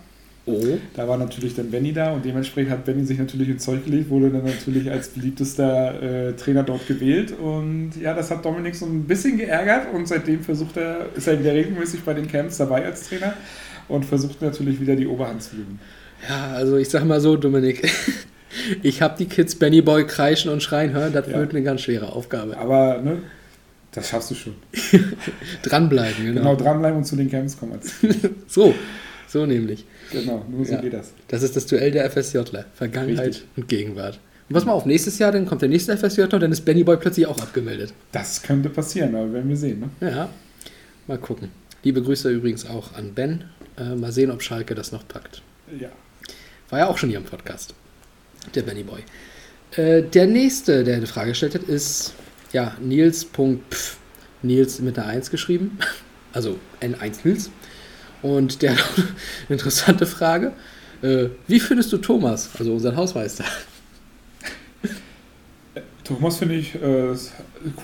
[0.47, 0.77] Oh.
[0.95, 4.09] Da war natürlich dann Benny da und dementsprechend hat Benny sich natürlich ins Zeug gelegt,
[4.09, 8.87] wurde dann natürlich als beliebtester äh, Trainer dort gewählt und ja, das hat Dominik so
[8.87, 12.83] ein bisschen geärgert und seitdem versucht er, ist er wieder regelmäßig bei den Camps dabei
[12.85, 13.33] als Trainer
[13.87, 15.79] und versucht natürlich wieder die Oberhand zu gewinnen.
[16.27, 17.89] Ja, also ich sag mal so, Dominik.
[18.83, 21.37] Ich habe die Kids Benny Boy kreischen und schreien hören, das Ja.
[21.39, 22.57] wird eine ganz schwere Aufgabe.
[22.57, 23.19] Aber ne,
[23.93, 24.55] Das schaffst du schon.
[25.63, 26.41] Dranbleiben, genau.
[26.41, 27.79] Genau, dranbleiben und zu den Camps kommen.
[28.47, 28.75] So,
[29.27, 29.85] so nämlich.
[30.11, 30.81] Genau, nur so Ja.
[30.81, 31.13] geht das.
[31.27, 32.65] Das ist das Duell der FSJler.
[32.73, 33.47] Vergangenheit Richtig.
[33.55, 34.19] und Gegenwart.
[34.49, 36.83] Und pass mal auf, nächstes Jahr, dann kommt der nächste FSJler und dann ist Benny
[36.83, 37.93] Boy plötzlich auch abgemeldet.
[38.11, 39.79] Das könnte passieren, aber werden wir sehen.
[40.01, 40.09] Ne?
[40.09, 40.29] Ja,
[41.07, 41.49] mal gucken.
[41.83, 43.45] Liebe Grüße übrigens auch an Ben.
[43.77, 45.41] Äh, mal sehen, ob Schalke das noch packt.
[45.79, 45.89] Ja.
[46.69, 47.73] War ja auch schon hier im Podcast.
[48.53, 49.01] Der Benny Boy.
[49.77, 52.13] Äh, der nächste, der eine Frage gestellt hat, ist
[52.51, 53.97] ja Nils.pf.
[54.43, 55.77] Nils mit einer 1 geschrieben.
[56.33, 57.49] Also N1 Nils.
[58.21, 59.07] Und der hat auch eine
[59.49, 60.53] interessante Frage.
[61.01, 63.45] Äh, wie findest du Thomas, also unseren Hausmeister?
[66.03, 67.15] Thomas finde ich äh,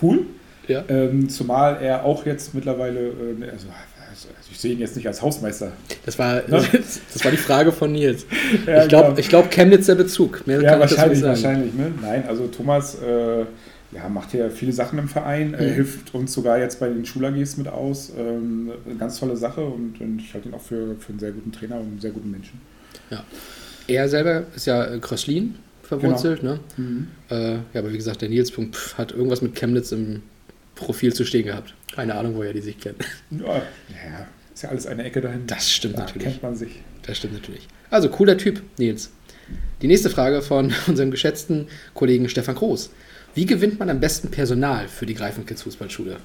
[0.02, 0.26] cool.
[0.66, 0.84] Ja.
[0.88, 3.68] Ähm, zumal er auch jetzt mittlerweile, äh, also,
[4.10, 5.72] also ich sehe ihn jetzt nicht als Hausmeister.
[6.04, 6.58] Das war, Ja.
[7.12, 8.26] das war die Frage von Nils.
[8.66, 9.18] Ja, ich glaube, genau.
[9.18, 10.46] ich glaub, Chemnitz der Bezug.
[10.46, 11.72] Mehr Ja, wahrscheinlich, wahrscheinlich.
[11.72, 11.92] Ne?
[12.02, 13.46] Nein, also Thomas äh,
[13.92, 15.74] ja, macht ja viele Sachen im Verein, äh, Mhm.
[15.74, 18.12] hilft uns sogar jetzt bei den Schul-AGs mit aus.
[18.18, 21.32] Ähm, eine ganz tolle Sache und, und ich halte ihn auch für, für einen sehr
[21.32, 22.60] guten Trainer und einen sehr guten Menschen.
[23.86, 26.58] Er selber ist ja äh, Kröslin verwurzelt, Genau.
[26.76, 27.06] ne?
[27.30, 30.22] Äh, ja, aber wie gesagt, der Nils Punkt pf, hat irgendwas mit Chemnitz im
[30.74, 31.74] Profil zu stehen gehabt.
[31.94, 32.96] Keine Ahnung, woher die sich kennen.
[33.30, 33.62] Ja, ja,
[34.54, 35.46] ist ja alles eine Ecke dahin.
[35.46, 36.24] Das stimmt da natürlich.
[36.28, 36.82] kennt man sich.
[37.02, 37.66] Das stimmt natürlich.
[37.90, 39.10] Also, cooler Typ, Nils.
[39.80, 42.90] Die nächste Frage von unserem geschätzten Kollegen Stefan Groß.
[43.38, 46.16] Wie gewinnt man am besten Personal für die Greifenkids Fußballschule?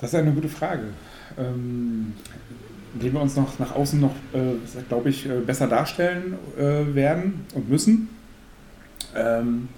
[0.00, 0.82] Das ist eine gute Frage.
[1.38, 2.14] Ähm,
[2.92, 4.54] indem wir uns noch nach außen noch, äh,
[4.88, 8.08] glaube ich, äh, besser darstellen äh, werden und müssen.
[9.14, 9.68] Ähm,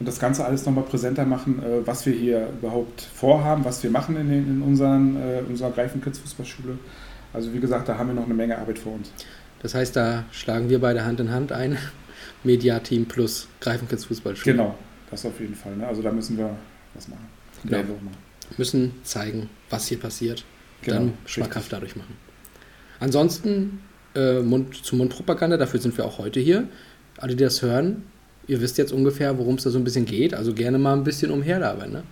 [0.00, 3.90] und das Ganze alles nochmal präsenter machen, äh, was wir hier überhaupt vorhaben, was wir
[3.90, 6.78] machen in, den, in unseren, äh, unserer Greifenkids Fußballschule.
[7.34, 9.12] Also wie gesagt, da haben wir noch eine Menge Arbeit vor uns.
[9.62, 11.76] Das heißt, da schlagen wir beide Hand in Hand ein.
[12.44, 14.56] Media-Team plus Greifenkids Fußballschule.
[14.56, 14.78] Genau,
[15.10, 15.76] das auf jeden Fall.
[15.76, 15.86] Ne?
[15.86, 16.56] Also da müssen wir
[16.94, 17.26] was machen.
[17.64, 17.78] Genau.
[17.78, 18.16] Auch machen.
[18.56, 20.44] Müssen zeigen, was hier passiert.
[20.82, 22.16] Genau, dann schmackhaft dadurch machen.
[22.98, 23.80] Ansonsten
[24.14, 26.68] äh, Mund-zu-Mund-Propaganda, dafür sind wir auch heute hier.
[27.18, 28.04] Alle, die das hören,
[28.46, 30.34] ihr wisst jetzt ungefähr, worum es da so ein bisschen geht.
[30.34, 31.92] Also gerne mal ein bisschen umherlabern.
[31.92, 32.02] Ne?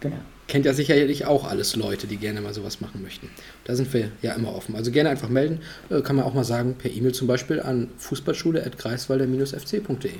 [0.00, 0.16] Genau.
[0.48, 3.28] Kennt ja sicherlich auch alles Leute, die gerne mal sowas machen möchten.
[3.64, 4.74] Da sind wir ja immer offen.
[4.74, 5.60] Also gerne einfach melden.
[5.90, 10.12] Äh, kann man auch mal sagen, per E-Mail zum Beispiel an fußballschule.greifswalder-fc.de.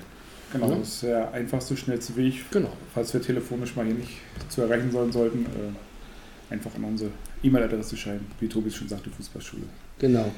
[0.52, 2.50] Genau, das ist der einfachste, schnellste Weg.
[2.50, 2.72] Genau.
[2.94, 4.12] Falls wir telefonisch mal hier nicht
[4.48, 7.10] zu erreichen sein sollten, äh, einfach an unsere
[7.42, 9.64] E-Mail-Adresse schreiben, wie Tobi schon sagte, Fußballschule.
[9.98, 10.32] Genau.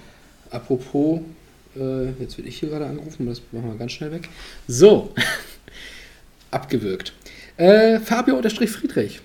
[0.51, 1.21] Apropos,
[1.77, 4.29] äh, jetzt werde ich hier gerade angerufen, das machen wir ganz schnell weg.
[4.67, 5.15] So,
[6.51, 7.13] abgewürgt.
[7.57, 9.21] Äh, Fabio unterstrich Friedrich,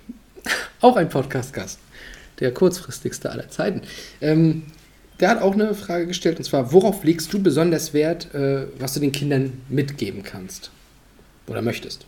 [0.82, 1.80] auch ein Podcast-Gast,
[2.40, 3.82] der kurzfristigste aller Zeiten.
[4.22, 4.64] Ähm,
[5.20, 8.94] der hat auch eine Frage gestellt, und zwar, worauf legst du besonders Wert, äh, was
[8.94, 10.72] du den Kindern mitgeben kannst
[11.48, 12.06] oder möchtest?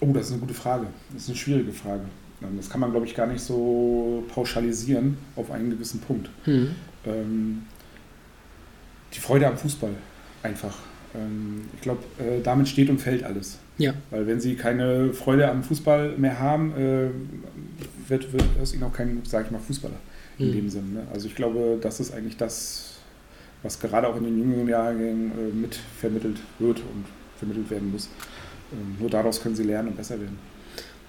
[0.00, 0.86] Oh, das ist eine gute Frage.
[1.12, 2.04] Das ist eine schwierige Frage.
[2.42, 6.30] Ähm, Das kann man, glaube ich, gar nicht so pauschalisieren auf einen gewissen Punkt.
[6.44, 6.74] Hm.
[7.06, 7.62] Ähm,
[9.14, 9.92] die Freude am Fußball
[10.42, 10.76] einfach.
[11.14, 13.58] Ähm, ich glaube, äh, damit steht und fällt alles.
[13.78, 17.08] Ja, Weil wenn sie keine Freude am Fußball mehr haben, äh,
[18.08, 19.96] wird, wird aus ihnen auch kein, sage ich mal, Fußballer
[20.38, 20.52] in Hm.
[20.54, 20.86] dem Sinne.
[20.92, 21.06] Ne?
[21.12, 22.94] Also ich glaube, das ist eigentlich das,
[23.62, 27.04] was gerade auch in den jüngeren Jahrgängen äh, mit vermittelt wird und
[27.38, 28.08] vermittelt werden muss.
[28.72, 30.38] Ähm, nur daraus können sie lernen und besser werden.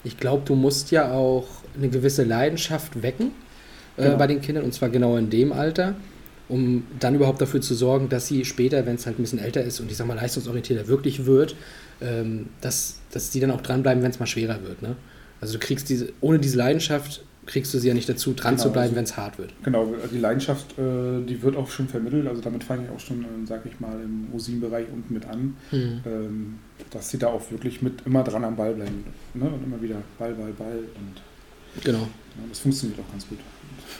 [0.03, 1.47] Ich glaube, du musst ja auch
[1.77, 3.31] eine gewisse Leidenschaft wecken
[3.97, 4.17] äh, Genau.
[4.17, 5.95] bei den Kindern und zwar genau in dem Alter,
[6.47, 9.63] um dann überhaupt dafür zu sorgen, dass sie später, wenn es halt ein bisschen älter
[9.63, 11.55] ist und ich sag mal leistungsorientierter wirklich wird,
[12.01, 14.81] ähm, dass, dass die dann auch dranbleiben, wenn es mal schwerer wird.
[14.81, 14.95] Ne?
[15.41, 18.63] Also du kriegst diese, ohne diese Leidenschaft kriegst du sie ja nicht dazu, dran Genau,
[18.63, 19.53] zu bleiben, also- wenn es hart wird.
[19.63, 22.27] Genau, die Leidenschaft, äh, die wird auch schon vermittelt.
[22.27, 25.55] Also damit fange ich auch schon, äh, sage ich mal, im U7-Bereich unten mit an.
[25.71, 26.01] Mhm.
[26.05, 26.55] ähm,
[26.89, 29.03] dass sie da auch wirklich mit immer dran am Ball bleiben.
[29.35, 29.45] Ne?
[29.45, 30.77] Und immer wieder Ball, Ball, Ball.
[30.79, 31.99] Und Genau.
[31.99, 33.37] ja, das funktioniert auch ganz gut.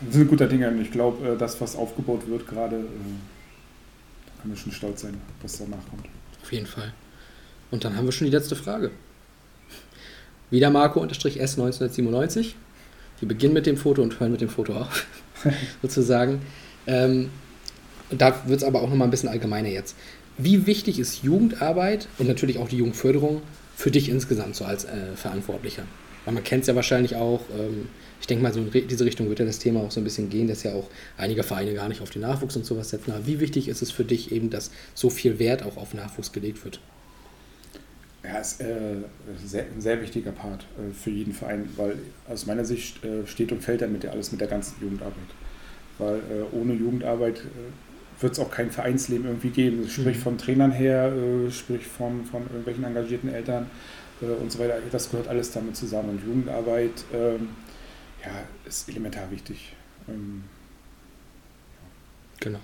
[0.06, 0.74] Das sind guter Dinge.
[0.82, 5.16] Ich glaube, äh, das, was aufgebaut wird gerade, äh, da können wir schon stolz sein,
[5.42, 6.06] was danach kommt.
[6.42, 6.94] Auf jeden Fall.
[7.72, 8.92] Und dann haben wir schon die letzte Frage.
[10.52, 12.54] Wieder Marco-S1997.
[13.20, 15.06] Wir beginnen mit dem Foto und hören mit dem Foto auf,
[15.82, 16.42] sozusagen.
[16.86, 17.30] Ähm,
[18.12, 19.96] da wird es aber auch nochmal ein bisschen allgemeiner jetzt.
[20.38, 23.42] Wie wichtig ist Jugendarbeit und natürlich auch die Jugendförderung
[23.76, 25.84] für dich insgesamt so als äh, Verantwortlicher?
[26.34, 29.40] Man kennt es ja wahrscheinlich auch, ähm, ich denke mal, so in diese Richtung wird
[29.40, 32.02] ja das Thema auch so ein bisschen gehen, dass ja auch einige Vereine gar nicht
[32.02, 33.12] auf den Nachwuchs und sowas setzen.
[33.12, 36.32] Aber wie wichtig ist es für dich eben, dass so viel Wert auch auf Nachwuchs
[36.32, 36.82] gelegt wird?
[38.24, 39.04] Ja, ist äh,
[39.44, 41.98] sehr, ein sehr wichtiger Part äh, für jeden Verein, weil
[42.28, 45.36] aus meiner Sicht äh, steht und fällt damit ja alles mit der ganzen Jugendarbeit.
[46.00, 49.88] Weil äh, ohne Jugendarbeit äh, wird es auch kein Vereinsleben irgendwie geben.
[49.90, 50.22] Sprich Mhm.
[50.22, 53.70] von Trainern her, äh, sprich von, von irgendwelchen engagierten Eltern
[54.22, 54.76] äh, und so weiter.
[54.92, 56.10] Das gehört alles damit zusammen.
[56.10, 57.50] Und Jugendarbeit ähm,
[58.24, 58.32] ja,
[58.68, 59.74] ist elementar wichtig.
[60.08, 60.44] Ähm,
[62.40, 62.60] Genau.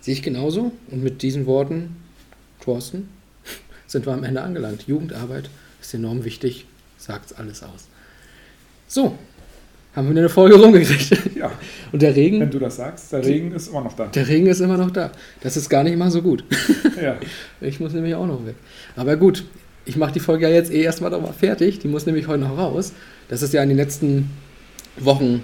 [0.00, 0.72] Sehe ich genauso.
[0.90, 1.96] Und mit diesen Worten,
[2.60, 3.08] Thorsten,
[3.86, 4.84] sind wir am Ende angelangt.
[4.86, 5.50] Jugendarbeit
[5.80, 6.66] ist enorm wichtig,
[6.98, 7.86] sagt's alles aus.
[8.88, 9.16] So,
[9.94, 11.34] haben wir eine Folge rumgekriegt.
[11.36, 11.52] ja,
[11.92, 14.06] Und der wenn Regen, du das sagst, der Regen ist immer noch da.
[14.06, 15.10] der Regen ist immer noch da.
[15.40, 16.44] Das ist gar nicht mal so gut.
[17.00, 17.18] Ja,
[17.60, 18.54] Ich muss nämlich auch noch weg.
[18.96, 19.44] Aber gut,
[19.86, 21.78] ich mache die Folge ja jetzt eh erstmal noch mal fertig.
[21.78, 22.92] Die muss nämlich heute noch raus.
[23.28, 24.30] Das ist ja in den letzten
[24.98, 25.42] Wochen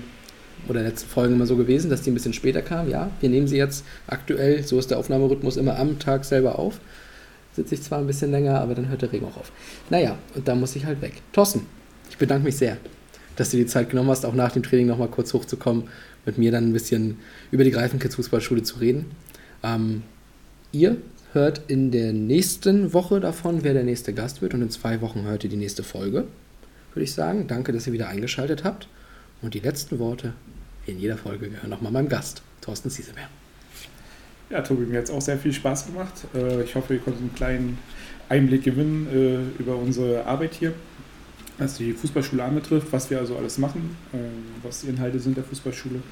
[0.69, 2.91] oder letzten Folgen immer so gewesen, dass die ein bisschen später kam.
[2.91, 6.81] Ja, wir nehmen sie jetzt aktuell, so ist der Aufnahmerhythmus immer am Tag selber auf.
[7.55, 9.53] Sitze ich zwar ein bisschen länger, aber dann hört der Regen auch auf.
[9.91, 11.15] Naja, und da muss ich halt weg.
[11.33, 11.67] Thorsten,
[12.11, 12.79] ich bedanke mich sehr,
[13.37, 15.85] dass du die Zeit genommen hast, auch nach dem Training nochmal kurz hochzukommen,
[16.25, 17.19] mit mir dann ein bisschen
[17.51, 19.07] über die Greifenkids Fußballschule zu reden.
[19.63, 20.03] Ähm,
[20.73, 20.97] ihr
[21.33, 24.55] hört in der nächsten Woche davon, wer der nächste Gast wird.
[24.55, 26.27] Und in zwei Wochen hört ihr die nächste Folge,
[26.95, 27.47] würde ich sagen.
[27.47, 28.89] Danke, dass ihr wieder eingeschaltet habt.
[29.41, 30.35] Und die letzten Worte
[30.87, 33.29] in jeder Folge gehören nochmal meinem Gast, Thorsten Siesemer.
[34.51, 36.13] ja Tobi, mir hat es auch sehr viel Spaß gemacht.
[36.35, 37.79] Äh, ich hoffe, ihr konntet einen kleinen
[38.29, 39.07] Einblick gewinnen
[39.59, 40.73] äh, über unsere Arbeit hier,
[41.59, 44.17] was die Fußballschule anbetrifft, was wir also alles machen, äh,
[44.63, 46.03] was die Inhalte sind der Fußballschule.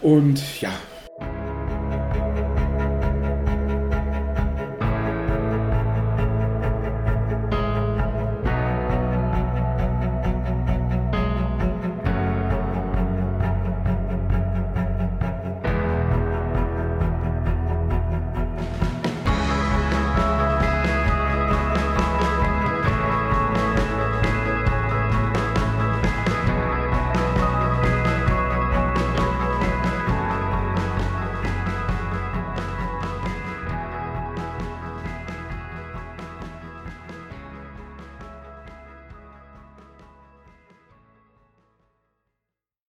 [0.00, 0.72] Und ja,